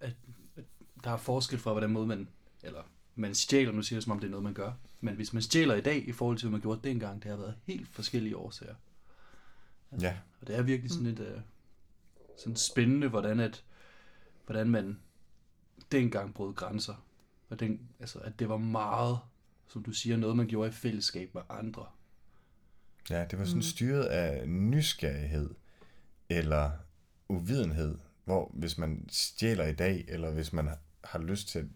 at, 0.00 0.12
at 0.56 0.64
der 1.04 1.10
er 1.10 1.16
forskel 1.16 1.58
fra, 1.58 1.72
hvordan 1.72 1.90
måde 1.90 2.06
man, 2.06 2.28
eller 2.62 2.82
man 3.14 3.34
stjæler, 3.34 3.72
nu 3.72 3.82
siger 3.82 3.96
jeg, 3.96 4.02
som 4.02 4.12
om 4.12 4.18
det 4.18 4.26
er 4.26 4.30
noget, 4.30 4.44
man 4.44 4.54
gør. 4.54 4.72
Men 5.00 5.14
hvis 5.14 5.32
man 5.32 5.42
stjæler 5.42 5.74
i 5.74 5.80
dag, 5.80 6.08
i 6.08 6.12
forhold 6.12 6.38
til, 6.38 6.48
hvad 6.48 6.52
man 6.52 6.60
gjorde 6.60 6.88
dengang, 6.88 7.22
det 7.22 7.30
har 7.30 7.38
været 7.38 7.54
helt 7.64 7.88
forskellige 7.92 8.36
årsager. 8.36 8.74
Ja, 10.00 10.16
Og 10.40 10.46
det 10.46 10.56
er 10.56 10.62
virkelig 10.62 10.90
sådan 10.90 11.06
lidt 11.06 11.20
uh, 11.20 11.40
sådan 12.38 12.56
spændende, 12.56 13.08
hvordan, 13.08 13.40
at, 13.40 13.64
hvordan 14.46 14.70
man 14.70 14.98
dengang 15.94 16.34
brød 16.34 16.54
grænser. 16.54 17.06
Og 17.48 17.60
den, 17.60 17.80
altså, 18.00 18.18
at 18.18 18.38
det 18.38 18.48
var 18.48 18.56
meget, 18.56 19.18
som 19.66 19.82
du 19.82 19.92
siger, 19.92 20.16
noget, 20.16 20.36
man 20.36 20.46
gjorde 20.46 20.68
i 20.68 20.72
fællesskab 20.72 21.34
med 21.34 21.42
andre. 21.48 21.86
ja 23.10 23.24
det 23.30 23.38
var 23.38 23.44
sådan 23.44 23.62
styret 23.62 24.04
af 24.04 24.48
nysgerrighed 24.48 25.50
eller 26.28 26.70
uvidenhed, 27.28 27.98
hvor 28.24 28.50
hvis 28.54 28.78
man 28.78 29.04
stjæler 29.08 29.66
i 29.66 29.74
dag, 29.74 30.04
eller 30.08 30.30
hvis 30.30 30.52
man 30.52 30.68
har 31.04 31.18
lyst 31.18 31.48
til 31.48 31.58
at 31.58 31.66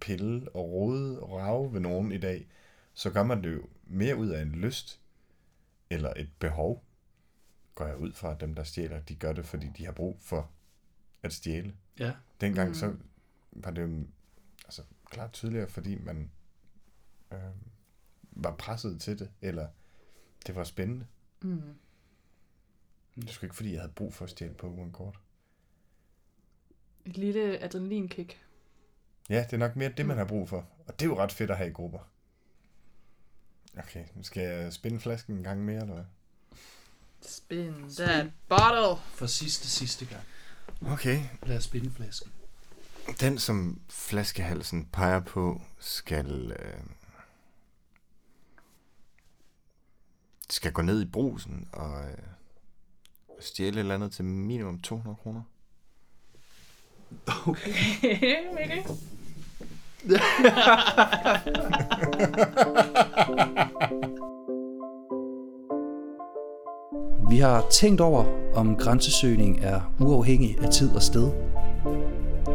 pille 0.00 0.48
og 0.48 0.70
rode 0.70 1.20
og 1.20 1.32
rave 1.32 1.72
ved 1.72 1.80
nogen 1.80 2.12
i 2.12 2.18
dag, 2.18 2.46
så 2.94 3.10
gør 3.10 3.22
man 3.22 3.42
det 3.42 3.52
jo 3.52 3.68
mere 3.86 4.16
ud 4.16 4.28
af 4.28 4.42
en 4.42 4.52
lyst 4.52 5.00
eller 5.90 6.12
et 6.16 6.30
behov. 6.38 6.84
Går 7.74 7.86
jeg 7.86 7.96
ud 7.96 8.12
fra, 8.12 8.34
at 8.34 8.40
dem, 8.40 8.54
der 8.54 8.62
stjæler, 8.62 9.00
de 9.00 9.14
gør 9.14 9.32
det, 9.32 9.44
fordi 9.44 9.66
de 9.78 9.84
har 9.84 9.92
brug 9.92 10.18
for 10.20 10.50
at 11.22 11.32
stjæle. 11.32 11.74
Ja, 11.98 12.12
Dengang 12.40 12.68
mm. 12.68 12.74
så 12.74 12.94
var 13.64 13.70
det 13.70 13.82
jo 13.82 14.06
altså, 14.64 14.82
klart 15.10 15.32
tydeligere, 15.32 15.68
fordi 15.68 15.94
man 15.98 16.30
øh, 17.32 17.38
var 18.30 18.56
presset 18.56 19.00
til 19.00 19.18
det, 19.18 19.30
eller 19.40 19.68
det 20.46 20.54
var 20.54 20.64
spændende. 20.64 21.06
Mm. 21.42 21.74
Det 23.16 23.30
sgu 23.30 23.46
ikke, 23.46 23.56
fordi 23.56 23.72
jeg 23.72 23.80
havde 23.80 23.92
brug 23.92 24.14
for 24.14 24.24
at 24.24 24.30
stjæle 24.30 24.54
Pokémon-kort. 24.62 25.20
Et 27.04 27.18
lille 27.18 27.58
adrenalinkick. 27.58 28.42
Ja, 29.28 29.44
det 29.44 29.52
er 29.52 29.56
nok 29.56 29.76
mere 29.76 29.88
det, 29.88 30.06
man 30.06 30.16
har 30.16 30.24
brug 30.24 30.48
for. 30.48 30.68
Og 30.86 31.00
det 31.00 31.02
er 31.02 31.10
jo 31.10 31.18
ret 31.18 31.32
fedt 31.32 31.50
at 31.50 31.56
have 31.56 31.70
i 31.70 31.72
grupper. 31.72 32.10
Okay, 33.78 34.04
nu 34.14 34.22
skal 34.22 34.42
jeg 34.42 34.72
spinde 34.72 35.00
flasken 35.00 35.36
en 35.36 35.42
gang 35.42 35.64
mere, 35.64 35.80
eller 35.80 35.94
hvad? 35.94 36.04
Spin 37.20 37.74
that 37.96 38.26
bottle. 38.48 39.02
for 39.14 39.26
sidste, 39.26 39.68
sidste 39.68 40.06
gang. 40.06 40.22
Okay, 40.92 41.22
Lad 41.46 41.56
os 41.56 41.64
spinde 41.64 41.90
flasken. 41.90 42.32
Den 43.20 43.38
som 43.38 43.80
flaskehalsen 43.88 44.88
peger 44.92 45.20
på, 45.20 45.60
skal, 45.78 46.56
øh, 46.58 46.80
skal 50.50 50.72
gå 50.72 50.82
ned 50.82 51.02
i 51.02 51.10
brusen 51.10 51.68
og 51.72 52.04
øh, 52.04 52.18
stjæle 53.40 53.74
et 53.74 53.78
eller 53.78 53.94
andet 53.94 54.12
til 54.12 54.24
minimum 54.24 54.80
200 54.80 55.16
kroner. 55.16 55.42
Okay. 57.46 58.36
Mikkel. 58.54 58.84
Vi 67.30 67.38
har 67.38 67.66
tænkt 67.70 68.00
over, 68.00 68.24
om 68.54 68.76
grænsesøgning 68.76 69.60
er 69.60 69.94
uafhængig 70.00 70.58
af 70.58 70.72
tid 70.72 70.94
og 70.94 71.02
sted. 71.02 71.55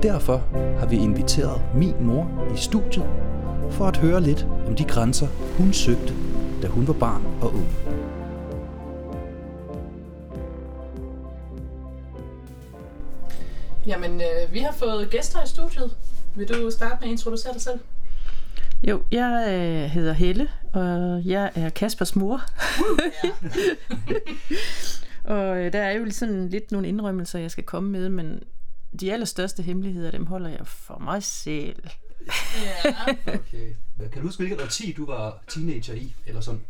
Derfor 0.04 0.38
har 0.80 0.86
vi 0.86 0.96
inviteret 0.96 1.62
min 1.76 2.04
mor 2.06 2.48
i 2.56 2.58
studiet 2.58 3.06
for 3.72 3.86
at 3.86 3.98
høre 3.98 4.22
lidt 4.22 4.48
om 4.68 4.76
de 4.76 4.84
grænser, 4.84 5.28
hun 5.58 5.74
søgte, 5.74 6.14
da 6.62 6.68
hun 6.68 6.88
var 6.88 6.94
barn 6.94 7.26
og 7.42 7.54
ung. 7.54 7.68
Jamen, 13.88 14.22
øh, 14.22 14.54
vi 14.54 14.60
har 14.60 14.72
fået 14.72 15.10
gæster 15.10 15.44
i 15.44 15.48
studiet. 15.48 15.98
Vil 16.36 16.48
du 16.48 16.72
starte 16.72 16.98
med 17.02 17.08
at 17.08 17.12
introducere 17.12 17.54
dig 17.54 17.62
selv? 17.62 17.80
Jo, 18.84 19.02
jeg 19.12 19.46
øh, 19.48 19.90
hedder 19.90 20.14
Helle, 20.14 20.48
og 20.74 21.22
jeg 21.26 21.52
er 21.56 21.70
Kaspers 21.70 22.16
mor. 22.16 22.42
og 25.36 25.58
øh, 25.58 25.74
der 25.74 25.80
er 25.80 25.92
jo 25.92 26.12
sådan 26.12 26.50
lidt 26.50 26.72
nogle 26.72 26.88
indrømmelser, 26.88 27.40
jeg 27.40 27.52
skal 27.52 27.64
komme 27.64 27.90
med, 27.90 28.10
men 28.10 28.44
de 29.00 29.14
allerstørste 29.14 29.64
hemmeligheder, 29.64 30.12
dem 30.12 30.26
holder 30.26 30.50
jeg 30.50 30.68
for 30.68 30.98
mig 31.00 31.24
selv. 31.24 31.84
Ja. 32.64 32.96
Okay. 33.40 33.74
Kan 34.12 34.22
du 34.22 34.28
huske, 34.28 34.40
hvilket 34.40 34.62
årti 34.62 34.94
du 34.98 35.06
var 35.06 35.44
teenager 35.48 35.94
i? 35.94 36.16
Eller 36.26 36.42
sådan 36.42 36.62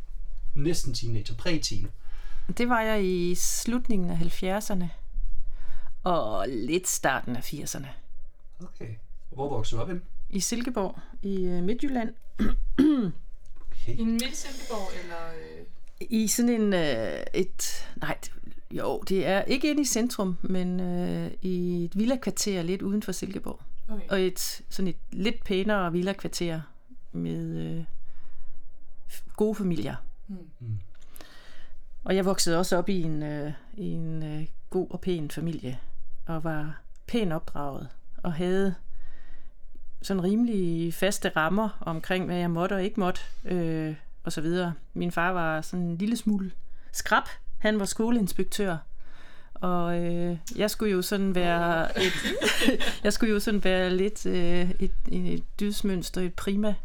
næsten 0.55 0.93
teenager, 0.93 1.35
præ-teen? 1.35 1.87
Det 2.57 2.69
var 2.69 2.81
jeg 2.81 3.05
i 3.05 3.35
slutningen 3.35 4.09
af 4.09 4.15
70'erne, 4.15 4.85
og 6.03 6.45
lidt 6.49 6.87
starten 6.87 7.35
af 7.35 7.53
80'erne. 7.53 7.87
Okay. 8.63 8.89
Hvor 9.29 9.49
voksede 9.49 9.77
du 9.77 9.81
op 9.81 9.87
henne? 9.87 10.01
I 10.29 10.39
Silkeborg, 10.39 10.99
i 11.21 11.43
øh, 11.43 11.63
Midtjylland, 11.63 12.13
Okay. 12.77 13.97
I 13.97 14.03
midt 14.03 14.23
i 14.23 14.35
Silkeborg, 14.35 14.91
eller... 15.03 15.27
Øh... 15.27 15.65
i 16.09 16.27
sådan 16.27 16.49
en, 16.61 16.73
øh, 16.73 17.23
et, 17.33 17.89
nej, 17.95 18.17
jo, 18.71 19.03
det 19.09 19.27
er 19.27 19.41
ikke 19.41 19.69
inde 19.69 19.81
i 19.81 19.85
centrum, 19.85 20.37
men 20.41 20.79
øh, 20.79 21.31
i 21.41 21.85
et 21.85 21.97
villakvarter 21.97 22.61
lidt 22.61 22.81
uden 22.81 23.01
for 23.01 23.11
Silkeborg. 23.11 23.59
Okay. 23.89 24.07
Og 24.09 24.21
et 24.21 24.61
sådan 24.69 24.87
et 24.87 24.95
lidt 25.11 25.43
pænere 25.43 25.91
villakvarter 25.91 26.61
med 27.11 27.57
øh, 27.57 27.83
gode 29.35 29.55
familier. 29.55 29.95
Mm. 30.27 30.79
Og 32.03 32.15
jeg 32.15 32.25
voksede 32.25 32.57
også 32.57 32.77
op 32.77 32.89
i 32.89 33.01
en, 33.01 33.23
øh, 33.23 33.53
i 33.77 33.85
en 33.85 34.23
øh, 34.23 34.47
god 34.69 34.87
og 34.89 35.01
pæn 35.01 35.31
familie, 35.31 35.79
og 36.25 36.43
var 36.43 36.81
pænt 37.07 37.33
opdraget, 37.33 37.87
og 38.17 38.33
havde 38.33 38.75
sådan 40.01 40.23
rimelig 40.23 40.93
faste 40.93 41.29
rammer 41.29 41.77
omkring, 41.81 42.25
hvad 42.25 42.37
jeg 42.37 42.51
måtte 42.51 42.73
og 42.73 42.83
ikke 42.83 42.99
måtte, 42.99 43.21
øh, 43.45 43.95
og 44.23 44.31
så 44.31 44.41
videre. 44.41 44.73
Min 44.93 45.11
far 45.11 45.31
var 45.31 45.61
sådan 45.61 45.85
en 45.85 45.97
lille 45.97 46.17
smule 46.17 46.51
skrab. 46.91 47.23
Han 47.61 47.79
var 47.79 47.85
skoleinspektør, 47.85 48.77
og 49.53 49.99
øh, 49.99 50.37
jeg 50.55 50.71
skulle 50.71 50.91
jo 50.91 51.01
sådan 51.01 51.35
være 51.35 51.99
et, 52.03 52.13
jeg 53.03 53.13
skulle 53.13 53.33
jo 53.33 53.39
sådan 53.39 53.63
være 53.63 53.89
lidt 53.89 54.25
øh, 54.25 54.71
et, 54.79 54.91
et 55.11 55.43
dydsmønster, 55.59 56.21
et 56.21 56.33
prima 56.33 56.75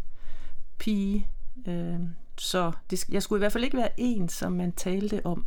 pige. 0.78 1.28
Øh, 1.68 2.00
så 2.38 2.72
det, 2.90 3.08
jeg 3.08 3.22
skulle 3.22 3.38
i 3.38 3.40
hvert 3.40 3.52
fald 3.52 3.64
ikke 3.64 3.76
være 3.76 3.90
en, 3.96 4.28
som 4.28 4.52
man 4.52 4.72
talte 4.72 5.26
om, 5.26 5.46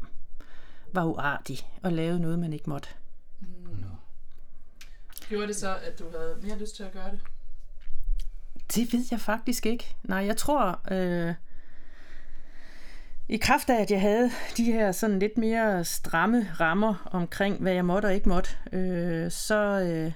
var 0.93 1.03
uartig 1.03 1.59
og 1.83 1.93
lavede 1.93 2.19
noget, 2.19 2.39
man 2.39 2.53
ikke 2.53 2.69
måtte. 2.69 2.89
Gjorde 5.27 5.47
det 5.47 5.55
så, 5.55 5.75
at 5.75 5.99
du 5.99 6.03
havde 6.17 6.37
mere 6.41 6.59
lyst 6.59 6.75
til 6.75 6.83
at 6.83 6.91
gøre 6.91 7.11
det? 7.11 7.19
Det 8.75 8.93
ved 8.93 9.05
jeg 9.11 9.19
faktisk 9.19 9.65
ikke. 9.65 9.95
Nej, 10.03 10.25
jeg 10.25 10.37
tror, 10.37 10.79
øh, 10.91 11.33
i 13.29 13.37
kraft 13.37 13.69
af, 13.69 13.81
at 13.81 13.91
jeg 13.91 14.01
havde 14.01 14.31
de 14.57 14.63
her 14.63 14.91
sådan 14.91 15.19
lidt 15.19 15.37
mere 15.37 15.83
stramme 15.83 16.47
rammer 16.59 17.09
omkring, 17.11 17.61
hvad 17.61 17.73
jeg 17.73 17.85
måtte 17.85 18.05
og 18.05 18.13
ikke 18.13 18.29
måtte, 18.29 18.49
øh, 18.71 19.31
så, 19.31 19.79
øh, 19.79 20.11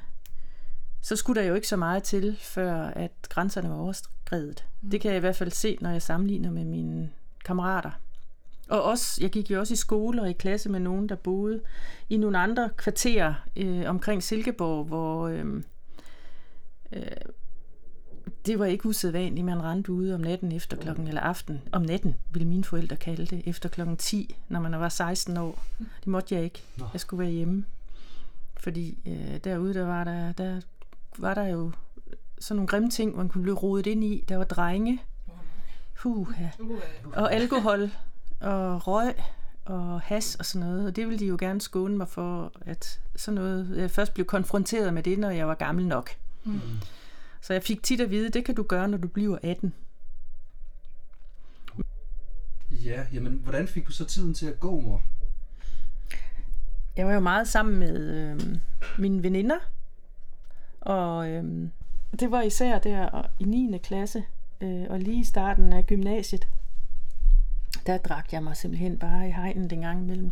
så 1.01 1.15
skulle 1.15 1.41
der 1.41 1.47
jo 1.47 1.55
ikke 1.55 1.67
så 1.67 1.77
meget 1.77 2.03
til, 2.03 2.37
før 2.41 2.73
at 2.75 3.11
grænserne 3.29 3.69
var 3.69 3.75
overskrevet. 3.75 4.65
Mm. 4.81 4.89
Det 4.89 5.01
kan 5.01 5.09
jeg 5.11 5.17
i 5.17 5.19
hvert 5.19 5.35
fald 5.35 5.51
se, 5.51 5.77
når 5.81 5.89
jeg 5.89 6.01
sammenligner 6.01 6.51
med 6.51 6.65
mine 6.65 7.09
kammerater. 7.45 7.91
Og 8.69 8.83
også, 8.83 9.17
jeg 9.21 9.29
gik 9.29 9.51
jo 9.51 9.59
også 9.59 9.73
i 9.73 9.77
skole 9.77 10.21
og 10.21 10.29
i 10.29 10.33
klasse 10.33 10.69
med 10.69 10.79
nogen, 10.79 11.09
der 11.09 11.15
boede 11.15 11.61
i 12.09 12.17
nogle 12.17 12.37
andre 12.37 12.69
kvarterer 12.77 13.33
øh, 13.57 13.89
omkring 13.89 14.23
Silkeborg, 14.23 14.85
hvor 14.85 15.27
øh, 15.27 15.63
øh, 16.93 17.01
det 18.45 18.59
var 18.59 18.65
ikke 18.65 18.85
usædvanligt, 18.85 19.45
man 19.45 19.63
rendte 19.63 19.91
ude 19.91 20.15
om 20.15 20.21
natten 20.21 20.51
efter 20.51 20.77
klokken, 20.77 21.07
eller 21.07 21.21
aften, 21.21 21.61
om 21.71 21.81
natten, 21.81 22.15
ville 22.31 22.47
mine 22.47 22.63
forældre 22.63 22.95
kalde 22.95 23.25
det, 23.25 23.43
efter 23.45 23.69
klokken 23.69 23.97
10, 23.97 24.35
når 24.49 24.59
man 24.59 24.79
var 24.79 24.89
16 24.89 25.37
år. 25.37 25.63
Det 25.79 26.07
måtte 26.07 26.35
jeg 26.35 26.43
ikke. 26.43 26.63
Jeg 26.93 27.01
skulle 27.01 27.19
være 27.23 27.31
hjemme. 27.31 27.65
Fordi 28.57 28.97
øh, 29.07 29.39
derude, 29.43 29.73
der 29.73 29.85
var 29.85 30.03
der, 30.03 30.31
der 30.31 30.61
var 31.17 31.33
der 31.33 31.47
jo 31.47 31.71
sådan 32.39 32.55
nogle 32.55 32.67
grimme 32.67 32.89
ting, 32.89 33.17
man 33.17 33.29
kunne 33.29 33.41
blive 33.41 33.55
rodet 33.55 33.87
ind 33.87 34.03
i. 34.03 34.25
Der 34.29 34.37
var 34.37 34.43
drenge, 34.43 35.01
huh, 36.03 36.27
ja. 36.39 36.49
og 37.13 37.33
alkohol, 37.33 37.91
og 38.39 38.87
røg, 38.87 39.13
og 39.65 40.01
has 40.01 40.35
og 40.35 40.45
sådan 40.45 40.67
noget. 40.67 40.87
Og 40.87 40.95
det 40.95 41.07
ville 41.07 41.19
de 41.19 41.25
jo 41.25 41.37
gerne 41.39 41.61
skåne 41.61 41.97
mig 41.97 42.07
for, 42.07 42.51
at 42.61 42.99
sådan 43.15 43.35
noget, 43.35 43.77
jeg 43.77 43.91
først 43.91 44.13
blev 44.13 44.25
konfronteret 44.25 44.93
med 44.93 45.03
det, 45.03 45.19
når 45.19 45.29
jeg 45.29 45.47
var 45.47 45.55
gammel 45.55 45.87
nok. 45.87 46.09
Mm. 46.43 46.61
Så 47.43 47.53
jeg 47.53 47.63
fik 47.63 47.83
tit 47.83 48.01
at 48.01 48.11
vide, 48.11 48.29
det 48.29 48.45
kan 48.45 48.55
du 48.55 48.63
gøre, 48.63 48.87
når 48.87 48.97
du 48.97 49.07
bliver 49.07 49.37
18. 49.43 49.73
Ja, 52.71 53.05
jamen, 53.13 53.33
hvordan 53.33 53.67
fik 53.67 53.87
du 53.87 53.91
så 53.91 54.05
tiden 54.05 54.33
til 54.33 54.45
at 54.45 54.59
gå, 54.59 54.79
mor? 54.79 55.01
Jeg 56.97 57.07
var 57.07 57.13
jo 57.13 57.19
meget 57.19 57.47
sammen 57.47 57.79
med 57.79 58.15
øh, 58.15 58.57
mine 58.97 59.23
veninder, 59.23 59.57
og 60.81 61.29
øh, 61.29 61.69
det 62.19 62.31
var 62.31 62.41
især 62.41 62.79
der 62.79 63.27
i 63.39 63.43
9. 63.43 63.77
klasse, 63.77 64.23
øh, 64.61 64.85
og 64.89 64.99
lige 64.99 65.19
i 65.19 65.23
starten 65.23 65.73
af 65.73 65.85
gymnasiet, 65.85 66.47
der 67.85 67.97
drak 67.97 68.33
jeg 68.33 68.43
mig 68.43 68.57
simpelthen 68.57 68.97
bare 68.97 69.27
i 69.27 69.31
hegnen 69.31 69.69
den 69.69 69.81
gang 69.81 70.01
imellem. 70.01 70.31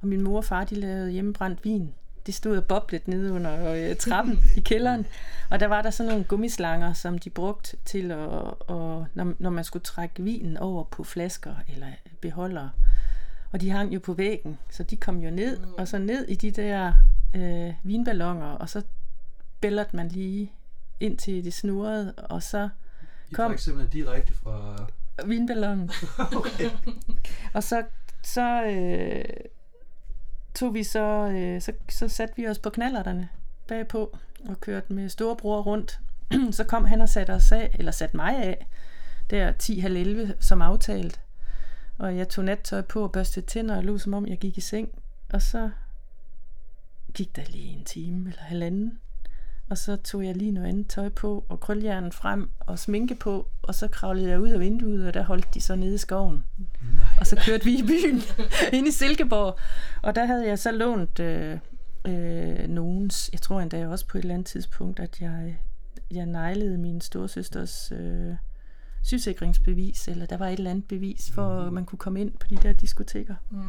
Og 0.00 0.08
min 0.08 0.22
mor 0.22 0.36
og 0.36 0.44
far, 0.44 0.64
de 0.64 0.74
lavede 0.74 1.10
hjemmebrændt 1.10 1.64
vin. 1.64 1.94
De 2.28 2.32
stod 2.32 2.56
og 2.56 2.64
boblet 2.64 3.08
nede 3.08 3.32
under 3.32 3.72
øh, 3.72 3.96
trappen 3.96 4.38
i 4.56 4.60
kælderen. 4.60 5.06
Og 5.50 5.60
der 5.60 5.66
var 5.66 5.82
der 5.82 5.90
sådan 5.90 6.12
nogle 6.12 6.24
gummislanger, 6.24 6.92
som 6.92 7.18
de 7.18 7.30
brugte 7.30 7.76
til, 7.84 8.10
at, 8.10 8.18
og, 8.60 9.06
når, 9.14 9.34
når 9.38 9.50
man 9.50 9.64
skulle 9.64 9.82
trække 9.82 10.22
vinen 10.22 10.56
over 10.56 10.84
på 10.84 11.04
flasker 11.04 11.54
eller 11.68 11.86
beholdere. 12.20 12.70
Og 13.52 13.60
de 13.60 13.70
hang 13.70 13.94
jo 13.94 14.00
på 14.00 14.12
væggen, 14.12 14.58
så 14.70 14.82
de 14.82 14.96
kom 14.96 15.18
jo 15.18 15.30
ned, 15.30 15.58
og 15.78 15.88
så 15.88 15.98
ned 15.98 16.28
i 16.28 16.34
de 16.34 16.50
der 16.50 16.92
øh, 17.36 17.74
vinballoner, 17.82 18.46
og 18.46 18.68
så 18.68 18.82
bællede 19.60 19.88
man 19.92 20.08
lige 20.08 20.52
ind 21.00 21.18
til 21.18 21.44
det 21.44 21.54
snurrede, 21.54 22.12
og 22.12 22.42
så 22.42 22.68
I 23.30 23.34
kom 23.34 23.50
drak 23.50 23.58
simpelthen 23.58 23.92
direkte 23.92 24.34
fra... 24.34 24.86
vinballonen. 25.26 25.90
Okay. 26.36 26.70
Og 27.52 27.62
så, 27.62 27.82
så 28.22 28.62
øh, 28.64 29.24
tog 30.58 30.74
vi 30.74 30.82
så, 30.82 31.28
øh, 31.28 31.60
så, 31.60 31.72
så 31.88 32.08
satte 32.08 32.36
vi 32.36 32.48
os 32.48 32.58
på 32.58 32.70
knallerterne 32.70 33.28
bagpå 33.68 34.18
og 34.48 34.60
kørte 34.60 34.92
med 34.92 35.08
storebror 35.08 35.62
rundt. 35.62 36.00
så 36.56 36.64
kom 36.64 36.84
han 36.84 37.00
og 37.00 37.08
satte 37.08 37.30
os 37.30 37.52
af, 37.52 37.76
eller 37.78 37.92
satte 37.92 38.16
mig 38.16 38.36
af, 38.36 38.66
der 39.30 39.52
10.30 40.32 40.32
som 40.40 40.62
aftalt. 40.62 41.20
Og 41.98 42.16
jeg 42.16 42.28
tog 42.28 42.44
nattøj 42.44 42.80
på 42.80 43.02
og 43.02 43.12
børstede 43.12 43.46
tænder 43.46 43.76
og 43.76 43.84
lå 43.84 43.98
som 43.98 44.14
om 44.14 44.26
jeg 44.26 44.38
gik 44.38 44.58
i 44.58 44.60
seng. 44.60 44.88
Og 45.32 45.42
så 45.42 45.70
gik 47.14 47.36
der 47.36 47.42
lige 47.48 47.78
en 47.78 47.84
time 47.84 48.28
eller 48.28 48.42
halvanden. 48.42 48.98
Og 49.70 49.78
så 49.78 49.96
tog 49.96 50.24
jeg 50.24 50.36
lige 50.36 50.50
noget 50.50 50.68
andet 50.68 50.88
tøj 50.88 51.08
på, 51.08 51.44
og 51.48 51.60
krølhjernen 51.60 52.12
frem, 52.12 52.50
og 52.60 52.78
sminke 52.78 53.14
på, 53.14 53.46
og 53.62 53.74
så 53.74 53.88
kravlede 53.88 54.30
jeg 54.30 54.40
ud 54.40 54.48
af 54.48 54.60
vinduet, 54.60 55.06
og 55.06 55.14
der 55.14 55.22
holdt 55.22 55.54
de 55.54 55.60
så 55.60 55.76
nede 55.76 55.94
i 55.94 55.98
skoven. 55.98 56.44
Og 57.20 57.26
så 57.26 57.42
kørte 57.46 57.64
vi 57.64 57.78
i 57.78 57.82
byen, 57.82 58.22
ind 58.78 58.88
i 58.88 58.90
Silkeborg. 58.90 59.58
Og 60.02 60.14
der 60.14 60.24
havde 60.24 60.46
jeg 60.48 60.58
så 60.58 60.72
lånt 60.72 61.20
øh, 61.20 61.58
øh, 62.04 62.68
nogens, 62.68 63.30
jeg 63.32 63.40
tror 63.40 63.60
endda 63.60 63.88
også 63.88 64.06
på 64.06 64.18
et 64.18 64.22
eller 64.22 64.34
andet 64.34 64.46
tidspunkt, 64.46 65.00
at 65.00 65.20
jeg, 65.20 65.58
jeg 66.10 66.26
neglede 66.26 66.78
min 66.78 67.00
storsøsters 67.00 67.92
øh, 67.92 68.34
sygesikringsbevis, 69.02 70.08
eller 70.08 70.26
der 70.26 70.36
var 70.36 70.48
et 70.48 70.58
eller 70.58 70.70
andet 70.70 70.88
bevis, 70.88 71.30
for 71.30 71.60
at 71.60 71.72
man 71.72 71.84
kunne 71.84 71.98
komme 71.98 72.20
ind 72.20 72.32
på 72.32 72.46
de 72.50 72.56
der 72.56 72.72
diskoteker. 72.72 73.34
Mm. 73.50 73.62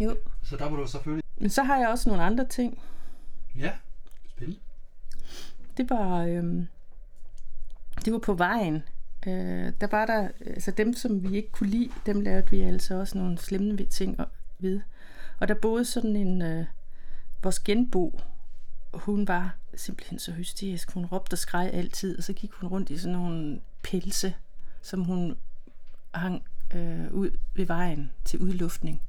Jo. 0.00 0.16
Så 0.42 0.56
der 0.56 0.68
var 0.68 0.76
du 0.76 0.86
selvfølgelig... 0.86 1.24
Men 1.36 1.50
så 1.50 1.62
har 1.62 1.78
jeg 1.78 1.88
også 1.88 2.08
nogle 2.08 2.22
andre 2.22 2.46
ting. 2.48 2.78
Ja, 3.56 3.72
spil. 4.42 4.58
det 5.76 5.90
var, 5.90 6.24
øh, 6.24 6.66
det 8.04 8.12
var 8.12 8.18
på 8.18 8.34
vejen. 8.34 8.82
Øh, 9.26 9.72
der 9.80 9.86
var 9.86 10.06
der, 10.06 10.28
altså 10.46 10.70
dem, 10.70 10.94
som 10.94 11.22
vi 11.22 11.36
ikke 11.36 11.50
kunne 11.50 11.70
lide, 11.70 11.90
dem 12.06 12.20
lavede 12.20 12.50
vi 12.50 12.60
altså 12.60 12.94
også 12.94 13.18
nogle 13.18 13.38
slemme 13.38 13.84
ting 13.84 14.18
ved. 14.58 14.80
Og 15.40 15.48
der 15.48 15.54
boede 15.54 15.84
sådan 15.84 16.16
en, 16.16 16.42
øh, 16.42 16.64
vores 17.42 17.60
genbo, 17.60 18.20
hun 18.94 19.28
var 19.28 19.56
simpelthen 19.74 20.18
så 20.18 20.32
hysterisk. 20.32 20.92
Hun 20.92 21.06
råbte 21.06 21.34
og 21.34 21.38
skreg 21.38 21.70
altid, 21.72 22.18
og 22.18 22.24
så 22.24 22.32
gik 22.32 22.52
hun 22.52 22.68
rundt 22.68 22.90
i 22.90 22.98
sådan 22.98 23.18
nogle 23.18 23.60
pelse, 23.82 24.34
som 24.82 25.04
hun 25.04 25.36
hang 26.14 26.42
øh, 26.74 27.12
ud 27.12 27.30
ved 27.54 27.66
vejen 27.66 28.10
til 28.24 28.38
udluftning. 28.38 29.02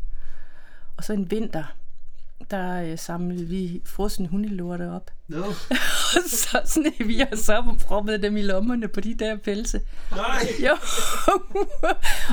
Og 0.98 1.04
så 1.04 1.13
en 1.13 1.32
vinter, 1.32 1.76
der 2.52 2.84
øh, 2.84 2.98
samlede 3.00 3.46
vi 3.46 3.82
frosne 3.86 4.28
hundelorte 4.28 4.92
op. 4.92 5.12
No. 5.28 5.44
Og 6.16 6.24
så 6.42 6.62
sneg 6.66 6.94
vi 7.08 7.24
os 7.34 7.50
op 7.50 7.68
og 7.68 7.78
proppede 7.78 8.22
dem 8.22 8.38
i 8.38 8.42
lommerne 8.42 8.88
på 8.88 9.02
de 9.02 9.14
der 9.14 9.38
pelse. 9.38 9.82
Nej. 10.12 10.48
Jo. 10.68 10.78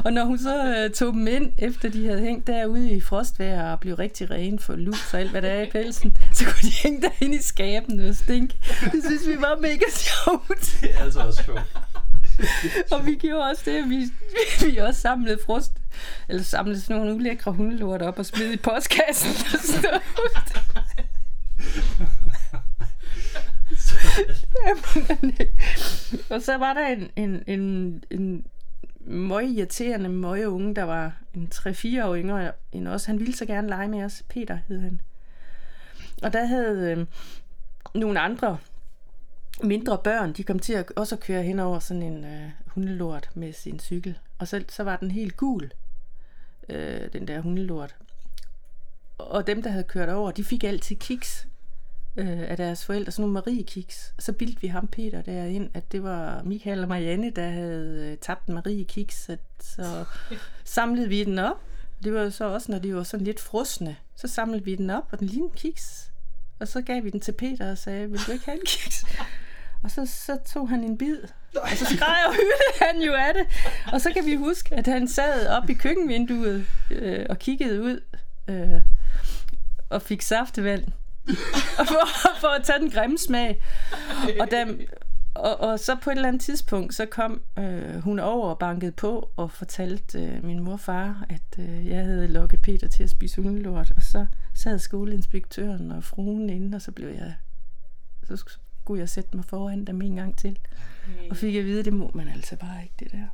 og 0.05 0.13
når 0.13 0.25
hun 0.25 0.39
så 0.39 0.75
øh, 0.77 0.91
tog 0.91 1.13
dem 1.13 1.27
ind, 1.27 1.53
efter 1.59 1.89
de 1.89 2.07
havde 2.07 2.21
hængt 2.21 2.47
derude 2.47 2.91
i 2.91 3.01
frostvejr 3.01 3.73
og 3.73 3.81
blev 3.81 3.95
rigtig 3.95 4.31
rene 4.31 4.59
for 4.59 4.75
lus 4.77 5.15
og 5.15 5.21
alt, 5.21 5.31
hvad 5.31 5.43
der 5.43 5.49
er 5.49 5.63
i 5.63 5.71
pelsen, 5.71 6.17
så 6.35 6.45
kunne 6.45 6.71
de 6.71 6.75
hænge 6.83 7.03
derinde 7.03 7.37
i 7.37 7.43
skaben 7.43 8.01
og 8.09 8.15
stink. 8.15 8.51
Det 8.93 9.03
synes 9.05 9.27
vi 9.27 9.37
var 9.41 9.59
mega 9.61 9.85
sjovt. 9.91 10.79
Det 10.81 10.91
er 10.95 11.05
altså 11.05 11.21
også 11.21 11.43
sjovt. 11.45 11.61
Og 12.93 13.07
vi 13.07 13.15
gjorde 13.15 13.45
også 13.51 13.63
det, 13.65 13.77
at 13.77 13.91
vi, 13.91 14.05
vi 14.71 14.77
også 14.77 15.01
samlede 15.01 15.39
frost, 15.47 15.73
eller 16.29 16.43
samlede 16.43 16.81
sådan 16.81 16.97
nogle 16.97 17.15
ulækre 17.15 17.53
hundelort 17.53 18.03
op 18.03 18.19
og 18.19 18.27
smed 18.27 18.53
i 18.53 18.57
postkassen. 18.57 19.31
Og 19.53 19.61
stod. 19.61 20.01
Jamen, 24.67 25.35
og 26.31 26.43
så 26.43 26.57
var 26.57 26.75
der 26.75 26.87
en, 26.87 27.11
en, 27.17 27.43
en, 27.47 28.05
en 28.11 28.45
møg 29.01 29.45
irriterende 29.45 30.09
møgeunge, 30.09 30.75
der 30.75 30.83
var 30.83 31.13
en 31.35 31.49
3-4 31.55 32.05
år 32.05 32.17
yngre 32.17 32.53
end 32.73 32.89
os. 32.89 33.05
Han 33.05 33.19
ville 33.19 33.37
så 33.37 33.47
gerne 33.47 33.69
lege 33.69 33.89
med 33.89 34.05
os. 34.05 34.23
Peter 34.29 34.59
hed 34.69 34.81
han. 34.81 35.01
Og 36.23 36.33
der 36.33 36.45
havde 36.45 36.91
øh, 36.91 37.07
nogle 37.95 38.21
andre 38.21 38.59
mindre 39.63 39.99
børn, 39.99 40.33
de 40.33 40.45
kom 40.45 40.59
til 40.59 40.73
at 40.73 40.93
også 40.97 41.15
at 41.15 41.21
køre 41.21 41.43
hen 41.43 41.59
over 41.59 41.79
sådan 41.79 42.03
en 42.03 42.25
øh, 42.25 42.51
hundelort 42.67 43.31
med 43.35 43.53
sin 43.53 43.81
cykel. 43.81 44.19
Og 44.39 44.49
så, 44.49 44.65
så 44.69 44.83
var 44.83 44.97
den 44.97 45.11
helt 45.11 45.37
gul, 45.37 45.71
øh, 46.69 47.13
den 47.13 47.29
der 47.29 47.41
hundelort. 47.41 47.97
Og 49.19 49.47
dem, 49.47 49.63
der 49.63 49.71
havde 49.71 49.85
kørt 49.85 50.09
over, 50.09 50.31
de 50.31 50.45
fik 50.45 50.65
altid 50.65 50.97
kiks 50.97 51.47
øh, 52.17 52.51
af 52.51 52.57
deres 52.57 52.85
forældre, 52.85 53.13
sådan 53.13 53.23
nogle 53.23 53.33
Marie-kiks. 53.33 54.15
Så 54.19 54.33
bildte 54.33 54.61
vi 54.61 54.67
ham, 54.67 54.89
Peter, 54.89 55.23
derind, 55.23 55.71
at 55.75 55.93
det 55.93 56.03
var 56.03 56.43
Michael 56.43 56.83
og 56.83 56.89
Marianne, 56.89 57.31
der 57.31 57.49
havde 57.49 58.11
øh, 58.11 58.19
tabt 58.19 58.49
Marie-kiks. 58.49 59.25
Så, 59.25 59.37
så 59.61 60.05
samlede 60.65 61.09
vi 61.09 61.25
den 61.25 61.39
op. 61.39 61.61
Det 62.05 62.15
var 62.15 62.31
så 62.31 62.45
også, 62.45 62.73
når 62.73 62.79
de 62.79 62.95
var 62.95 63.03
sådan 63.03 63.27
lidt 63.27 63.41
frosne. 63.41 63.97
Så 64.17 64.29
samlede 64.29 64.65
vi 64.65 64.75
den 64.75 64.91
op, 64.91 65.09
og 65.13 65.19
den 65.21 65.27
lignede 65.27 65.53
kiks. 65.57 66.11
Og 66.61 66.69
så 66.69 66.83
gav 66.83 67.05
vi 67.05 67.11
den 67.11 67.21
til 67.21 67.33
Peter 67.33 67.71
og 67.71 67.79
sagde, 67.79 68.11
vil 68.11 68.21
du 68.27 68.33
ikke 68.33 68.45
have 68.45 68.57
en 68.57 68.67
kiks? 68.67 69.05
Og 69.83 69.91
så, 69.91 70.07
så 70.07 70.39
tog 70.47 70.69
han 70.69 70.85
en 70.85 70.99
bid, 70.99 71.19
og 71.57 71.69
så 71.69 71.85
skreg 71.85 72.17
og 72.29 72.33
hyldede 72.33 72.93
han 72.93 73.03
jo 73.03 73.13
af 73.13 73.35
det. 73.35 73.47
Og 73.93 74.01
så 74.01 74.13
kan 74.13 74.27
vi 74.27 74.35
huske, 74.35 74.75
at 74.75 74.87
han 74.87 75.09
sad 75.09 75.49
op 75.49 75.71
i 75.71 75.75
køkkenvinduet 75.75 76.67
øh, 76.91 77.27
og 77.29 77.39
kiggede 77.39 77.83
ud 77.83 78.01
øh, 78.49 78.83
og 79.91 80.03
fik 80.03 80.23
saftevand. 80.23 80.85
For, 81.89 82.07
for 82.41 82.49
at 82.49 82.65
tage 82.65 82.79
den 82.79 82.91
grimme 82.91 83.19
smag. 83.19 83.63
Og 84.41 84.51
da, 84.51 84.67
og, 85.35 85.61
og 85.61 85.81
så 85.81 85.97
på 86.03 86.11
et 86.11 86.15
eller 86.15 86.29
andet 86.29 86.43
tidspunkt, 86.43 86.95
så 86.95 87.07
kom 87.07 87.43
øh, 87.59 87.95
hun 87.95 88.19
over 88.19 88.49
og 88.49 88.59
bankede 88.59 88.93
på 88.93 89.31
og 89.37 89.51
fortalte 89.51 90.19
øh, 90.19 90.45
min 90.45 90.61
mor 90.61 90.73
og 90.73 90.81
far, 90.81 91.27
at 91.29 91.59
øh, 91.59 91.87
jeg 91.87 92.05
havde 92.05 92.29
lukket 92.29 92.63
Peter 92.63 92.89
til 92.89 93.03
at 93.03 93.11
spise 93.11 93.43
hundelort. 93.43 93.93
Og 93.97 94.03
så 94.03 94.27
sad 94.55 94.79
skoleinspektøren 94.79 95.93
og 95.93 96.05
fruen 96.05 96.51
inde, 96.51 96.77
og 96.77 96.83
så 96.83 96.93
blev 96.93 97.09
jeg... 97.09 97.35
Så 98.25 98.37
skulle 98.91 99.01
jeg 99.01 99.09
sætte 99.09 99.37
mig 99.37 99.45
foran 99.45 99.85
dem 99.85 100.03
en 100.03 100.17
gang 100.17 100.39
til. 100.39 100.59
Og 101.31 101.37
fik 101.37 101.55
at 101.55 101.65
vide, 101.65 101.85
det 101.85 101.93
må 101.93 102.11
man 102.15 102.29
altså 102.29 102.57
bare 102.57 102.83
ikke, 102.83 102.95
det 103.01 103.13
der. 103.13 103.27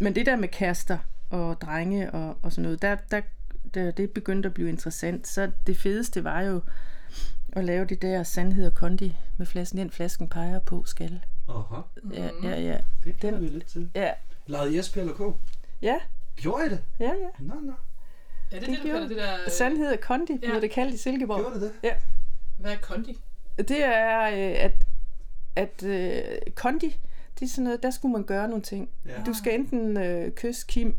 Men 0.00 0.14
det 0.14 0.26
der 0.26 0.36
med 0.36 0.48
kærester 0.48 0.98
og 1.30 1.60
drenge 1.60 2.10
og, 2.12 2.36
og 2.42 2.52
sådan 2.52 2.62
noget, 2.62 2.82
der, 2.82 2.96
der, 3.10 3.20
der, 3.74 3.90
det 3.90 4.10
begyndte 4.10 4.46
at 4.46 4.54
blive 4.54 4.68
interessant. 4.68 5.26
Så 5.28 5.50
det 5.66 5.76
fedeste 5.78 6.24
var 6.24 6.40
jo 6.42 6.62
at 7.52 7.64
lave 7.64 7.84
det 7.84 8.02
der 8.02 8.22
sandhed 8.22 8.66
og 8.66 8.74
kondi 8.74 9.16
med 9.36 9.46
flasken. 9.46 9.78
Den 9.78 9.90
flasken 9.90 10.28
peger 10.28 10.58
på 10.58 10.84
skal. 10.84 11.24
Aha. 11.48 11.80
Ja, 12.12 12.30
ja, 12.42 12.60
ja. 12.60 12.78
Det 13.04 13.16
kender 13.20 13.38
Den- 13.38 13.48
vi 13.48 13.52
lidt 13.54 13.66
til. 13.66 13.90
Ja, 13.94 14.10
Lejede 14.46 14.76
Jesper 14.76 15.00
eller 15.00 15.14
K? 15.14 15.36
ja, 15.82 15.96
Gjorde 16.36 16.66
I 16.66 16.68
det? 16.68 16.82
ja, 17.00 17.04
ja. 17.14 17.28
Nå, 17.44 17.54
nå. 17.54 17.72
Er 17.72 17.74
det 18.50 18.60
Det 18.60 18.68
det, 18.68 18.78
du 18.78 18.82
gjorde 18.82 18.92
kalder 18.92 19.08
det 19.08 19.16
der... 19.16 19.34
øh, 19.44 19.50
Sandhed 19.50 19.92
og 19.92 20.00
kondi, 20.00 20.32
Ja. 20.42 20.60
det 20.60 20.70
kaldt 20.70 20.94
i 20.94 20.96
Silkeborg. 20.96 21.40
Gjorde 21.40 21.54
det 21.60 21.72
det? 21.82 21.92
Hvad 22.58 22.72
er 22.72 22.76
kondi? 22.76 23.18
Det 23.58 23.84
er, 23.84 24.22
øh, 24.22 24.64
at, 24.64 24.86
at 25.56 25.82
øh, 25.82 26.52
kondi, 26.54 26.96
det 27.40 27.46
er 27.46 27.50
sådan 27.50 27.64
noget, 27.64 27.82
der 27.82 27.90
skulle 27.90 28.12
man 28.12 28.24
gøre 28.24 28.48
nogle 28.48 28.62
ting. 28.62 28.88
Ja. 29.06 29.22
Du 29.26 29.34
skal 29.34 29.54
enten 29.54 29.96
øh, 29.96 30.32
kysse 30.32 30.66
Kim 30.68 30.96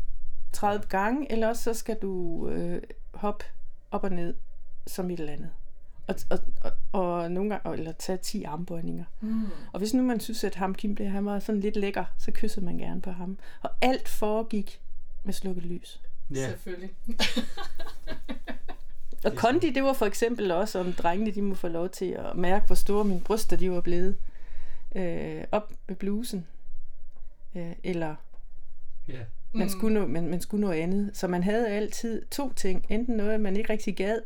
30 0.52 0.84
gange, 0.88 1.32
eller 1.32 1.48
også 1.48 1.62
så 1.62 1.74
skal 1.74 1.96
du 1.96 2.48
øh, 2.48 2.82
hoppe 3.14 3.44
op 3.90 4.04
og 4.04 4.10
ned 4.10 4.34
som 4.86 5.10
et 5.10 5.20
eller 5.20 5.32
andet. 5.32 5.50
Og, 6.06 6.14
og, 6.30 6.38
og, 6.62 6.72
og 6.92 7.30
nogle 7.30 7.50
gange, 7.50 7.78
eller 7.78 7.92
tage 7.92 8.18
10 8.18 8.44
armbøjninger. 8.44 9.04
Mm. 9.20 9.44
Og 9.72 9.78
hvis 9.78 9.94
nu 9.94 10.02
man 10.02 10.20
synes, 10.20 10.44
at 10.44 10.54
ham 10.54 10.74
Kim, 10.74 10.96
det, 10.96 11.10
han 11.10 11.24
var 11.24 11.38
sådan 11.38 11.60
lidt 11.60 11.76
lækker, 11.76 12.04
så 12.18 12.30
kyssede 12.34 12.64
man 12.64 12.78
gerne 12.78 13.00
på 13.00 13.10
ham. 13.10 13.38
Og 13.62 13.70
alt 13.80 14.08
foregik 14.08 14.80
med 15.24 15.32
slukket 15.32 15.64
lys. 15.64 16.00
Ja. 16.34 16.48
Selvfølgelig. 16.48 16.90
Og 19.24 19.32
kondi, 19.34 19.70
det 19.70 19.82
var 19.82 19.92
for 19.92 20.06
eksempel 20.06 20.50
også, 20.50 20.78
om 20.80 20.92
drengene 20.92 21.30
de 21.30 21.42
må 21.42 21.54
få 21.54 21.68
lov 21.68 21.88
til 21.88 22.10
at 22.10 22.36
mærke, 22.36 22.66
hvor 22.66 22.74
store 22.74 23.04
mine 23.04 23.20
bryster 23.20 23.56
de 23.56 23.70
var 23.70 23.80
blevet. 23.80 24.16
Øh, 24.96 25.44
op 25.52 25.72
med 25.88 25.96
blusen. 25.96 26.46
Øh, 27.56 27.72
eller 27.84 28.14
Ja. 29.08 29.18
man, 29.52 29.70
skulle 29.70 29.94
no, 30.00 30.06
man, 30.06 30.28
man 30.28 30.40
skulle 30.40 30.60
noget 30.60 30.80
andet. 30.80 31.10
Så 31.14 31.26
man 31.28 31.42
havde 31.42 31.68
altid 31.68 32.22
to 32.30 32.52
ting. 32.52 32.86
Enten 32.88 33.16
noget, 33.16 33.40
man 33.40 33.56
ikke 33.56 33.72
rigtig 33.72 33.96
gad, 33.96 34.18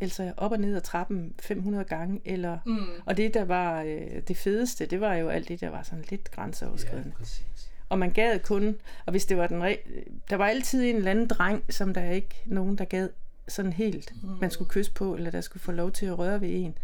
altså 0.00 0.32
op 0.36 0.52
og 0.52 0.58
ned 0.60 0.76
ad 0.76 0.80
trappen 0.80 1.34
500 1.40 1.84
gange. 1.84 2.20
Eller, 2.24 2.58
Mm. 2.66 2.78
Og 3.06 3.16
det, 3.16 3.34
der 3.34 3.44
var 3.44 3.82
øh, 3.82 4.22
det 4.28 4.36
fedeste, 4.36 4.86
det 4.86 5.00
var 5.00 5.14
jo 5.14 5.28
alt 5.28 5.48
det, 5.48 5.60
der 5.60 5.70
var 5.70 5.82
sådan 5.82 6.04
lidt 6.10 6.30
grænseoverskridende. 6.30 7.08
Ja, 7.08 7.16
præcis. 7.18 7.70
Og 7.88 7.98
man 7.98 8.10
gad 8.10 8.38
kun, 8.38 8.76
og 9.06 9.10
hvis 9.10 9.26
det 9.26 9.36
var 9.36 9.46
den 9.46 9.62
re- 9.62 9.90
der 10.30 10.36
var 10.36 10.46
altid 10.46 10.84
en 10.84 10.96
eller 10.96 11.10
anden 11.10 11.26
dreng, 11.26 11.64
som 11.68 11.94
der 11.94 12.10
ikke 12.10 12.34
nogen, 12.46 12.78
der 12.78 12.84
gad 12.84 13.08
sådan 13.48 13.72
helt, 13.72 14.12
mm. 14.22 14.28
man 14.40 14.50
skulle 14.50 14.68
kysse 14.68 14.92
på, 14.92 15.14
eller 15.16 15.30
der 15.30 15.40
skulle 15.40 15.62
få 15.62 15.72
lov 15.72 15.92
til 15.92 16.06
at 16.06 16.18
røre 16.18 16.40
ved 16.40 16.48
en. 16.52 16.78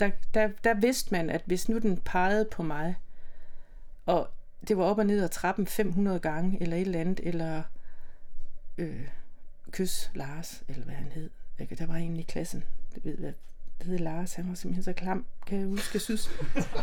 Der, 0.00 0.10
der, 0.34 0.48
der 0.64 0.74
vidste 0.74 1.08
man, 1.12 1.30
at 1.30 1.42
hvis 1.46 1.68
nu 1.68 1.78
den 1.78 1.96
pegede 1.96 2.48
på 2.50 2.62
mig, 2.62 2.94
og 4.06 4.28
det 4.68 4.76
var 4.76 4.84
op 4.84 4.98
og 4.98 5.06
ned 5.06 5.22
ad 5.24 5.28
trappen 5.28 5.66
500 5.66 6.18
gange, 6.18 6.62
eller 6.62 6.76
et 6.76 6.80
eller 6.80 7.00
andet, 7.00 7.20
eller 7.22 7.62
øh, 8.78 9.08
kys 9.70 10.10
Lars, 10.14 10.62
eller 10.68 10.84
hvad 10.84 10.94
han 10.94 11.12
hed. 11.12 11.30
Jeg- 11.58 11.78
Der 11.78 11.86
var 11.86 11.94
en 11.96 12.16
i 12.16 12.22
klassen, 12.22 12.64
det 12.94 13.04
ved 13.04 13.16
hvad, 13.16 13.32
det 13.78 13.86
hed 13.86 13.98
Lars, 13.98 14.34
han 14.34 14.48
var 14.48 14.54
simpelthen 14.54 14.82
så 14.84 14.92
klam, 14.92 15.24
kan 15.46 15.58
jeg 15.58 15.66
huske, 15.66 15.90
jeg 15.94 16.00
synes. 16.00 16.30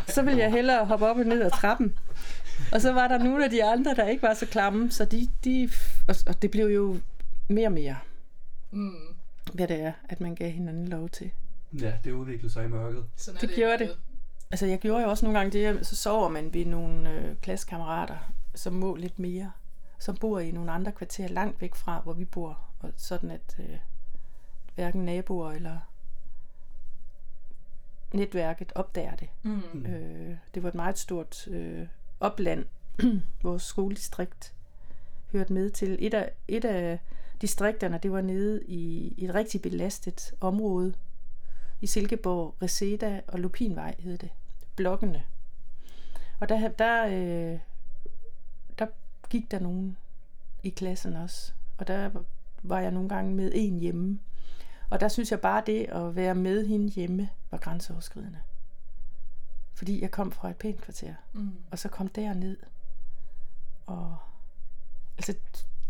Så 0.08 0.22
ville 0.22 0.40
jeg 0.40 0.50
hellere 0.52 0.86
hoppe 0.86 1.06
op 1.06 1.16
og 1.16 1.24
ned 1.24 1.42
ad 1.42 1.50
trappen. 1.50 1.94
Og 2.72 2.80
så 2.80 2.92
var 2.92 3.08
der 3.08 3.18
nogle 3.18 3.44
af 3.44 3.50
de 3.50 3.64
andre, 3.64 3.94
der 3.94 4.08
ikke 4.08 4.22
var 4.22 4.34
så 4.34 4.46
klamme, 4.46 4.90
så 4.90 5.04
de, 5.04 5.28
de 5.44 5.70
og, 6.08 6.14
og 6.26 6.42
det 6.42 6.50
blev 6.50 6.66
jo 6.66 6.98
mere 7.48 7.66
og 7.68 7.72
mere, 7.72 7.96
Mm. 8.72 9.14
hvad 9.52 9.68
det 9.68 9.80
er, 9.80 9.92
at 10.08 10.20
man 10.20 10.34
gav 10.34 10.50
hinanden 10.50 10.88
lov 10.88 11.08
til. 11.08 11.30
Ja, 11.80 11.92
det 12.04 12.12
udviklede 12.12 12.52
sig 12.52 12.64
i 12.64 12.68
mørket. 12.68 13.04
Sådan 13.16 13.36
er 13.36 13.40
Det 13.40 13.48
det 13.48 13.56
gjorde 13.56 13.78
det. 13.78 13.96
Altså, 14.50 14.66
jeg 14.66 14.78
gjorde 14.78 15.02
jo 15.02 15.10
også 15.10 15.24
nogle 15.24 15.38
gange 15.38 15.58
det, 15.58 15.66
at 15.66 15.86
så 15.86 15.96
sover 15.96 16.28
man 16.28 16.54
ved 16.54 16.66
nogle 16.66 17.10
øh, 17.10 17.36
klassekammerater, 17.36 18.32
som 18.54 18.72
må 18.72 18.94
lidt 18.96 19.18
mere, 19.18 19.52
som 19.98 20.16
bor 20.16 20.38
i 20.38 20.50
nogle 20.50 20.72
andre 20.72 20.92
kvarterer 20.92 21.28
langt 21.28 21.60
væk 21.60 21.74
fra, 21.74 22.00
hvor 22.00 22.12
vi 22.12 22.24
bor, 22.24 22.58
og 22.80 22.92
sådan 22.96 23.30
at 23.30 23.56
øh, 23.58 23.78
hverken 24.74 25.04
naboer 25.04 25.52
eller 25.52 25.78
netværket 28.12 28.72
opdager 28.74 29.16
det. 29.16 29.28
Mm. 29.42 29.86
Øh, 29.86 30.36
det 30.54 30.62
var 30.62 30.68
et 30.68 30.74
meget 30.74 30.98
stort 30.98 31.48
øh, 31.48 31.86
opland, 32.20 32.64
vores 33.42 33.62
skoledistrikt 33.62 34.52
hørte 35.32 35.52
med 35.52 35.70
til. 35.70 35.96
Et 36.00 36.14
af, 36.14 36.30
et 36.48 36.64
af 36.64 36.98
distrikterne, 37.42 37.98
det 38.02 38.12
var 38.12 38.20
nede 38.20 38.62
i, 38.64 39.14
et 39.18 39.34
rigtig 39.34 39.62
belastet 39.62 40.34
område 40.40 40.94
i 41.80 41.86
Silkeborg, 41.86 42.54
Reseda 42.62 43.20
og 43.28 43.38
Lupinvej 43.40 43.94
hed 43.98 44.18
det. 44.18 44.30
Blokkene. 44.76 45.22
Og 46.40 46.48
der, 46.48 46.68
der, 46.68 47.06
øh, 47.06 47.58
der 48.78 48.86
gik 49.30 49.50
der 49.50 49.58
nogen 49.58 49.96
i 50.62 50.70
klassen 50.70 51.16
også. 51.16 51.52
Og 51.78 51.86
der 51.86 52.10
var 52.62 52.80
jeg 52.80 52.90
nogle 52.90 53.08
gange 53.08 53.34
med 53.34 53.52
en 53.54 53.78
hjemme. 53.78 54.20
Og 54.90 55.00
der 55.00 55.08
synes 55.08 55.30
jeg 55.30 55.40
bare, 55.40 55.62
det 55.66 55.84
at 55.84 56.16
være 56.16 56.34
med 56.34 56.66
hende 56.66 56.88
hjemme 56.88 57.28
var 57.50 57.58
grænseoverskridende. 57.58 58.38
Fordi 59.74 60.02
jeg 60.02 60.10
kom 60.10 60.32
fra 60.32 60.50
et 60.50 60.56
pænt 60.56 60.80
kvarter, 60.80 61.14
Mm. 61.32 61.52
og 61.70 61.78
så 61.78 61.88
kom 61.88 62.08
derned. 62.08 62.56
Og 63.86 64.16
altså, 65.18 65.34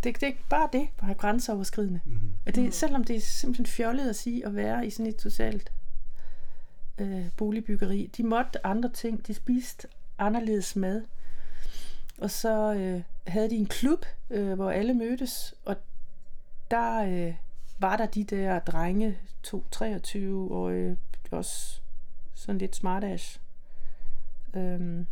det, 0.05 0.21
det 0.21 0.29
er 0.29 0.33
bare 0.51 0.69
det, 0.73 0.89
bare 1.01 1.15
grænseoverskridende. 1.15 2.01
Mm-hmm. 2.05 2.33
At 2.47 2.55
det, 2.55 2.75
selvom 2.75 3.05
det 3.05 3.17
er 3.17 3.21
simpelthen 3.21 3.67
fjollet 3.67 4.09
at 4.09 4.17
sige 4.17 4.47
at 4.47 4.57
være 4.57 4.87
i 4.87 4.91
sådan 4.91 5.07
et 5.07 5.21
socialt 5.21 5.73
øh, 6.99 7.27
boligbyggeri. 7.37 8.11
De 8.17 8.23
måtte 8.23 8.67
andre 8.67 8.89
ting. 8.89 9.27
De 9.27 9.35
spiste 9.35 9.89
anderledes 10.19 10.77
mad. 10.77 11.03
Og 12.19 12.31
så 12.31 12.75
øh, 12.75 13.03
havde 13.27 13.51
de 13.51 13.57
en 13.57 13.67
klub, 13.67 14.07
øh, 14.31 14.53
hvor 14.53 14.71
alle 14.71 14.95
mødtes. 14.95 15.55
Og 15.65 15.77
der 16.71 17.03
øh, 17.03 17.35
var 17.79 17.97
der 17.97 18.07
de 18.07 18.25
der 18.25 18.59
drenge, 18.59 19.19
to 19.43 19.65
23 19.71 20.55
og 20.55 20.73
øh, 20.73 20.97
også 21.31 21.81
sådan 22.35 22.59
lidt 22.59 22.77
smartass. 22.77 23.41
Øhm, 24.55 25.07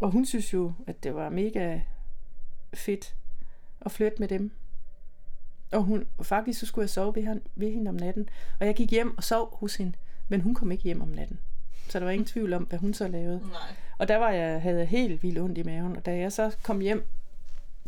og 0.00 0.10
hun 0.10 0.26
synes 0.26 0.52
jo, 0.52 0.72
at 0.86 1.04
det 1.04 1.14
var 1.14 1.28
mega 1.28 1.80
fedt 2.74 3.16
at 3.84 3.92
flytte 3.92 4.16
med 4.20 4.28
dem. 4.28 4.50
Og 5.72 5.82
hun, 5.82 6.06
og 6.18 6.26
faktisk 6.26 6.60
så 6.60 6.66
skulle 6.66 6.82
jeg 6.82 6.90
sove 6.90 7.14
ved, 7.14 7.24
han, 7.24 7.42
ved 7.56 7.72
hende 7.72 7.88
om 7.88 7.94
natten. 7.94 8.28
Og 8.60 8.66
jeg 8.66 8.74
gik 8.74 8.90
hjem 8.90 9.16
og 9.16 9.24
sov 9.24 9.56
hos 9.58 9.76
hende, 9.76 9.92
men 10.28 10.40
hun 10.40 10.54
kom 10.54 10.72
ikke 10.72 10.84
hjem 10.84 11.02
om 11.02 11.08
natten. 11.08 11.38
Så 11.88 11.98
der 11.98 12.04
var 12.04 12.12
ingen 12.12 12.26
tvivl 12.26 12.52
om, 12.52 12.62
hvad 12.62 12.78
hun 12.78 12.94
så 12.94 13.08
lavede. 13.08 13.38
Nej. 13.38 13.76
Og 13.98 14.08
der 14.08 14.16
var 14.16 14.30
jeg, 14.30 14.62
havde 14.62 14.78
jeg 14.78 14.88
helt 14.88 15.22
vildt 15.22 15.38
ondt 15.38 15.58
i 15.58 15.62
maven. 15.62 15.96
Og 15.96 16.06
da 16.06 16.16
jeg 16.16 16.32
så 16.32 16.56
kom 16.62 16.80
hjem 16.80 17.04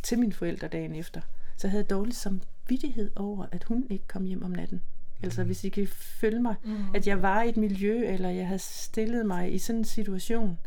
til 0.03 0.19
mine 0.19 0.33
forældre 0.33 0.69
dagen 0.69 0.95
efter, 0.95 1.21
så 1.57 1.69
havde 1.69 1.83
jeg 1.83 1.91
dårlig 1.91 2.15
samvittighed 2.15 3.11
over, 3.17 3.47
at 3.53 3.65
hun 3.65 3.87
ikke 3.91 4.07
kom 4.09 4.25
hjem 4.25 4.43
om 4.45 4.51
natten. 4.51 4.83
Altså 5.23 5.45
hvis 5.45 5.65
I 5.65 5.69
kan 5.69 5.87
følge 5.91 6.41
mig, 6.43 6.55
Mm. 6.65 6.95
at 6.95 7.07
jeg 7.07 7.23
var 7.23 7.43
i 7.43 7.49
et 7.49 7.57
miljø, 7.57 8.07
eller 8.13 8.29
jeg 8.29 8.47
havde 8.47 8.59
stillet 8.59 9.27
mig 9.27 9.55
i 9.55 9.59
sådan 9.59 9.79
en 9.79 9.85
situation. 9.85 10.59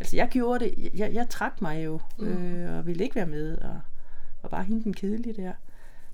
Altså 0.00 0.16
jeg 0.16 0.28
gjorde 0.28 0.64
det, 0.64 0.90
jeg, 0.94 1.14
jeg 1.14 1.28
trak 1.28 1.62
mig 1.62 1.84
jo, 1.84 2.00
øh, 2.18 2.78
og 2.78 2.86
ville 2.86 3.04
ikke 3.04 3.16
være 3.16 3.26
med, 3.26 3.58
og 3.58 3.80
var 4.50 4.56
bare 4.56 4.64
hende 4.64 4.84
den 4.84 4.94
kedelige 4.94 5.42
der. 5.42 5.52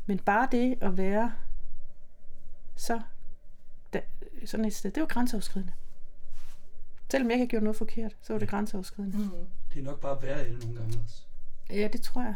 Men 0.06 0.18
bare 0.18 0.48
det 0.52 0.74
at 0.80 0.96
være 0.96 1.32
så 2.76 3.00
da, 3.92 4.00
sådan 4.46 4.64
et 4.66 4.74
sted, 4.74 4.90
det 4.90 5.00
var 5.00 5.06
grænseoverskridende. 5.06 5.72
Selvom 7.10 7.30
jeg 7.30 7.34
ikke 7.34 7.40
havde 7.40 7.50
gjort 7.50 7.62
noget 7.62 7.76
forkert, 7.76 8.12
så 8.22 8.32
var 8.32 8.38
det 8.40 8.48
grænseoverskridende. 8.48 9.18
Mm. 9.18 9.30
Det 9.74 9.80
er 9.80 9.84
nok 9.84 10.00
bare 10.00 10.22
værre 10.22 10.44
det 10.44 10.62
nogle 10.62 10.76
gange 10.80 10.98
også. 11.04 11.16
Ja, 11.70 11.88
det 11.92 12.02
tror 12.02 12.22
jeg. 12.22 12.34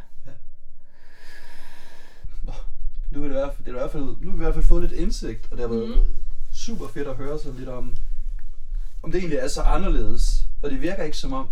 Nu 3.11 3.19
er 3.25 3.29
det, 3.29 3.35
i 3.35 3.39
hvert 3.39 3.55
fald, 3.55 3.65
det 3.65 3.71
er 3.73 3.77
i 3.77 3.79
hvert 3.81 3.91
fald, 3.93 4.05
nu 4.05 4.31
har 4.31 4.37
vi 4.37 4.43
i 4.43 4.45
hvert 4.45 4.55
fald 4.55 4.65
fået 4.65 4.83
lidt 4.83 4.93
indsigt, 5.01 5.45
og 5.51 5.59
det 5.59 5.61
har 5.61 5.69
været 5.77 5.89
Mhm. 5.89 6.15
super 6.53 6.89
fedt 6.89 7.09
at 7.09 7.17
høre 7.17 7.39
sådan 7.39 7.59
lidt 7.59 7.69
om, 7.69 7.97
om 9.03 9.13
det 9.13 9.19
egentlig 9.19 9.39
er 9.39 9.49
så 9.49 9.63
anderledes. 9.63 10.47
Og 10.63 10.71
det 10.71 10.81
virker 10.83 11.03
ikke 11.03 11.17
som 11.17 11.33
om, 11.33 11.49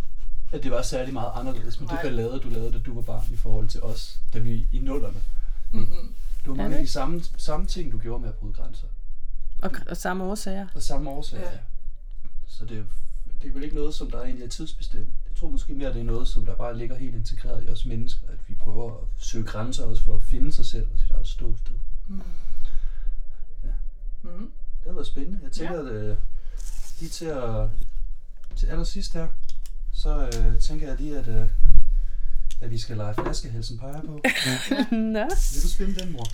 at 0.52 0.62
det 0.62 0.70
var 0.70 0.82
særlig 0.82 1.12
meget 1.14 1.30
anderledes 1.34 1.80
med 1.80 1.88
Nej. 1.88 1.96
det 2.02 2.08
ballade, 2.08 2.40
du 2.40 2.48
lavede, 2.48 2.72
da 2.72 2.78
du 2.78 2.94
var 2.94 3.00
barn 3.02 3.24
i 3.32 3.36
forhold 3.36 3.68
til 3.68 3.82
os, 3.82 4.20
da 4.34 4.38
vi 4.38 4.66
i 4.72 4.78
nullerne. 4.78 5.18
Mm-hmm. 5.72 6.14
Det 6.38 6.46
var 6.46 6.52
Er 6.52 6.56
mange 6.56 6.76
af 6.76 6.82
de 6.82 6.88
samme, 6.90 7.22
samme 7.36 7.66
ting, 7.66 7.92
du 7.92 7.98
gjorde 7.98 8.20
med 8.20 8.28
at 8.28 8.34
bryde 8.34 8.52
grænser. 8.52 8.86
Og, 9.62 9.70
og 9.90 9.96
samme 9.96 10.24
årsager. 10.24 10.66
Og 10.74 10.82
samme 10.82 11.10
årsager. 11.10 11.42
Ja. 11.44 11.50
Ja. 11.52 11.58
Så 12.46 12.64
det, 12.64 12.78
er- 12.78 12.84
det 13.42 13.48
er 13.48 13.52
vel 13.54 13.62
ikke 13.62 13.76
noget, 13.76 13.94
som 13.94 14.10
der 14.10 14.22
egentlig 14.22 14.44
er 14.44 14.48
tidsbestemt. 14.48 15.08
Jeg 15.28 15.36
tror 15.36 15.48
måske 15.50 15.74
mere, 15.74 15.92
det 15.92 16.00
er 16.00 16.04
noget, 16.04 16.28
som 16.28 16.46
der 16.46 16.54
bare 16.54 16.78
ligger 16.78 16.96
helt 16.96 17.14
integreret 17.14 17.64
i 17.64 17.68
os 17.68 17.86
mennesker, 17.86 18.26
at 18.28 18.38
vi 18.48 18.54
prøver 18.54 18.92
at 18.92 19.04
søge 19.18 19.44
grænser 19.44 19.84
også 19.86 20.02
for 20.02 20.14
at 20.14 20.22
finde 20.22 20.52
sig 20.52 20.66
selv 20.66 20.86
og 20.94 21.00
sit 21.00 21.10
eget 21.10 21.26
ståsted. 21.26 21.74
Mm. 22.08 22.22
Mm. 24.22 24.50
Det 24.80 24.86
har 24.86 24.92
været 24.92 25.06
spændende. 25.06 25.38
Jeg 25.42 25.52
tænker, 25.52 25.74
ja. 25.74 25.80
at 25.80 25.92
øh, 25.92 26.16
lige 27.00 27.10
til 27.10 27.24
at 27.24 27.68
til 28.56 28.66
allersidst 28.66 29.12
her, 29.12 29.28
så 29.94 30.24
øh, 30.26 30.60
tænker 30.60 30.88
jeg 30.88 30.96
lige, 31.00 31.18
at, 31.18 31.28
øh, 31.28 31.48
at 32.60 32.70
vi 32.70 32.78
skal 32.78 32.96
lege 32.96 33.14
flaskehalsen 33.14 33.78
peger 33.78 34.00
på. 34.00 34.06
Nå. 34.96 35.28
Vil 35.52 35.62
du 35.62 35.68
spille 35.74 35.94
den, 35.94 36.12
mor? 36.12 36.26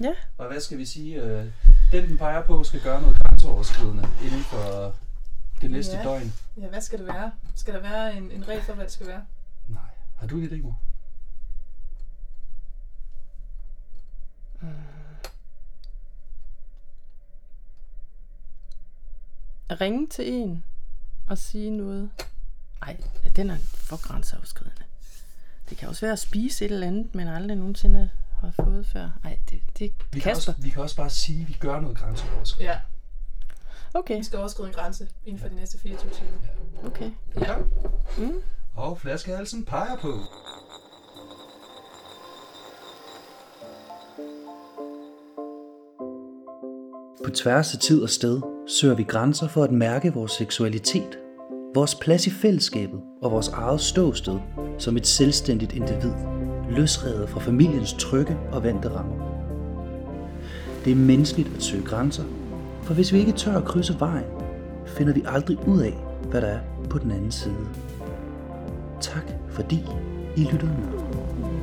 Ja. 0.00 0.14
Og 0.38 0.46
hvad 0.48 0.60
skal 0.60 0.78
vi 0.78 0.84
sige? 0.86 1.22
Øh, 1.22 1.46
den, 1.92 2.08
den 2.08 2.18
peger 2.18 2.42
på, 2.42 2.64
skal 2.64 2.80
gøre 2.80 3.02
noget 3.02 3.18
grænseoverskridende 3.22 4.08
inden 4.24 4.42
for 4.42 4.94
det 5.60 5.70
næste 5.70 5.96
Ja. 5.96 6.02
døgn. 6.02 6.32
Ja, 6.60 6.66
hvad 6.68 6.80
skal 6.80 6.98
det 6.98 7.06
være? 7.06 7.32
Skal 7.54 7.74
der 7.74 7.80
være 7.80 8.16
en, 8.16 8.30
en 8.30 8.48
regel 8.48 8.62
for, 8.62 8.72
hvad 8.72 8.84
det 8.84 8.92
skal 8.92 9.06
være? 9.06 9.24
Nej. 9.68 9.80
Har 10.16 10.26
du 10.26 10.36
en 10.38 10.44
idé, 10.48 10.62
mor? 10.62 10.78
Ringe 19.70 20.06
til 20.06 20.32
en 20.32 20.64
og 21.26 21.38
sige 21.38 21.70
noget. 21.70 22.10
Ej, 22.82 22.96
den 23.36 23.50
er 23.50 23.56
for 23.74 23.96
grænseoverskridende. 24.08 24.82
Det 25.70 25.78
kan 25.78 25.88
også 25.88 26.00
være 26.00 26.12
at 26.12 26.18
spise 26.18 26.64
et 26.64 26.70
eller 26.72 26.86
andet, 26.86 27.14
man 27.14 27.28
aldrig 27.28 27.56
nogensinde 27.56 28.10
har 28.40 28.50
fået 28.64 28.86
før. 28.86 29.10
Ej, 29.24 29.38
det, 29.50 29.60
det 29.78 29.92
Vi 30.12 30.20
kan, 30.20 30.34
Kasper. 30.34 30.52
også, 30.52 30.62
vi 30.62 30.70
kan 30.70 30.82
også 30.82 30.96
bare 30.96 31.10
sige, 31.10 31.42
at 31.42 31.48
vi 31.48 31.56
gør 31.60 31.80
noget 31.80 31.98
grænseoverskridende. 31.98 32.72
Ja, 32.72 32.80
Okay, 33.94 34.16
vi 34.18 34.22
skal 34.24 34.38
overskride 34.38 34.68
en 34.68 34.74
grænse 34.74 35.08
inden 35.26 35.40
for 35.40 35.48
de 35.48 35.54
næste 35.54 35.78
24 35.78 36.10
timer. 36.12 36.30
okay. 36.86 37.10
Ja. 37.40 37.56
Mm. 38.18 38.42
Og 38.74 38.98
flaskehalsen 39.00 39.64
peger 39.64 39.96
på. 39.96 40.18
På 47.24 47.30
tværs 47.30 47.74
af 47.74 47.80
tid 47.80 48.02
og 48.02 48.10
sted 48.10 48.40
søger 48.80 48.94
vi 48.94 49.02
grænser 49.02 49.48
for 49.48 49.64
at 49.64 49.70
mærke 49.72 50.12
vores 50.14 50.32
seksualitet, 50.32 51.18
vores 51.78 51.94
plads 51.94 52.26
i 52.26 52.30
fællesskabet 52.30 53.00
og 53.22 53.32
vores 53.32 53.48
eget 53.48 53.80
ståsted 53.80 54.38
som 54.78 54.96
et 54.96 55.06
selvstændigt 55.06 55.72
individ, 55.72 56.12
løsredet 56.70 57.28
fra 57.28 57.40
familiens 57.40 57.92
trygge 57.92 58.36
og 58.52 58.64
vante 58.64 58.88
rammer. 58.88 59.16
Det 60.84 60.90
er 60.90 60.96
menneskeligt 60.96 61.56
at 61.56 61.62
søge 61.62 61.82
grænser, 61.82 62.24
for 62.82 62.94
hvis 62.94 63.12
vi 63.12 63.18
ikke 63.18 63.32
tør 63.32 63.56
at 63.56 63.64
krydse 63.64 63.96
vejen, 63.98 64.24
finder 64.86 65.12
vi 65.12 65.22
aldrig 65.26 65.68
ud 65.68 65.80
af, 65.80 65.94
hvad 66.30 66.40
der 66.40 66.46
er 66.46 66.60
på 66.90 66.98
den 66.98 67.10
anden 67.10 67.32
side. 67.32 67.66
Tak 69.00 69.32
fordi 69.50 69.84
I 70.36 70.44
lyttede 70.44 70.72
med. 70.72 71.57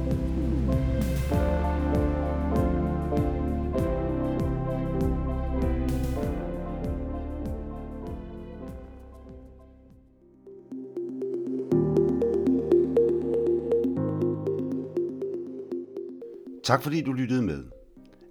Tak 16.66 16.84
fordi 16.84 17.01
du 17.01 17.13
lyttede 17.13 17.41
med. 17.41 17.63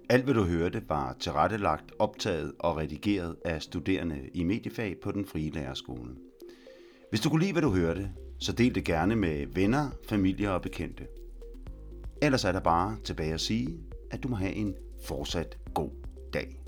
Alt 0.09 0.23
hvad 0.23 0.33
du 0.33 0.43
hørte 0.43 0.83
var 0.89 1.15
tilrettelagt, 1.19 1.91
optaget 1.99 2.53
og 2.59 2.77
redigeret 2.77 3.35
af 3.45 3.61
studerende 3.61 4.29
i 4.33 4.43
mediefag 4.43 4.95
på 5.03 5.11
den 5.11 5.25
frie 5.25 5.49
lærerskole. 5.49 6.15
Hvis 7.09 7.21
du 7.21 7.29
kunne 7.29 7.41
lide, 7.41 7.51
hvad 7.51 7.61
du 7.61 7.69
hørte, 7.69 8.11
så 8.39 8.51
del 8.51 8.75
det 8.75 8.83
gerne 8.83 9.15
med 9.15 9.47
venner, 9.47 9.89
familie 10.09 10.51
og 10.51 10.61
bekendte. 10.61 11.07
Ellers 12.21 12.45
er 12.45 12.51
der 12.51 12.59
bare 12.59 12.97
tilbage 13.03 13.33
at 13.33 13.41
sige, 13.41 13.79
at 14.11 14.23
du 14.23 14.27
må 14.27 14.35
have 14.35 14.53
en 14.53 14.75
fortsat 15.07 15.57
god 15.73 15.89
dag. 16.33 16.64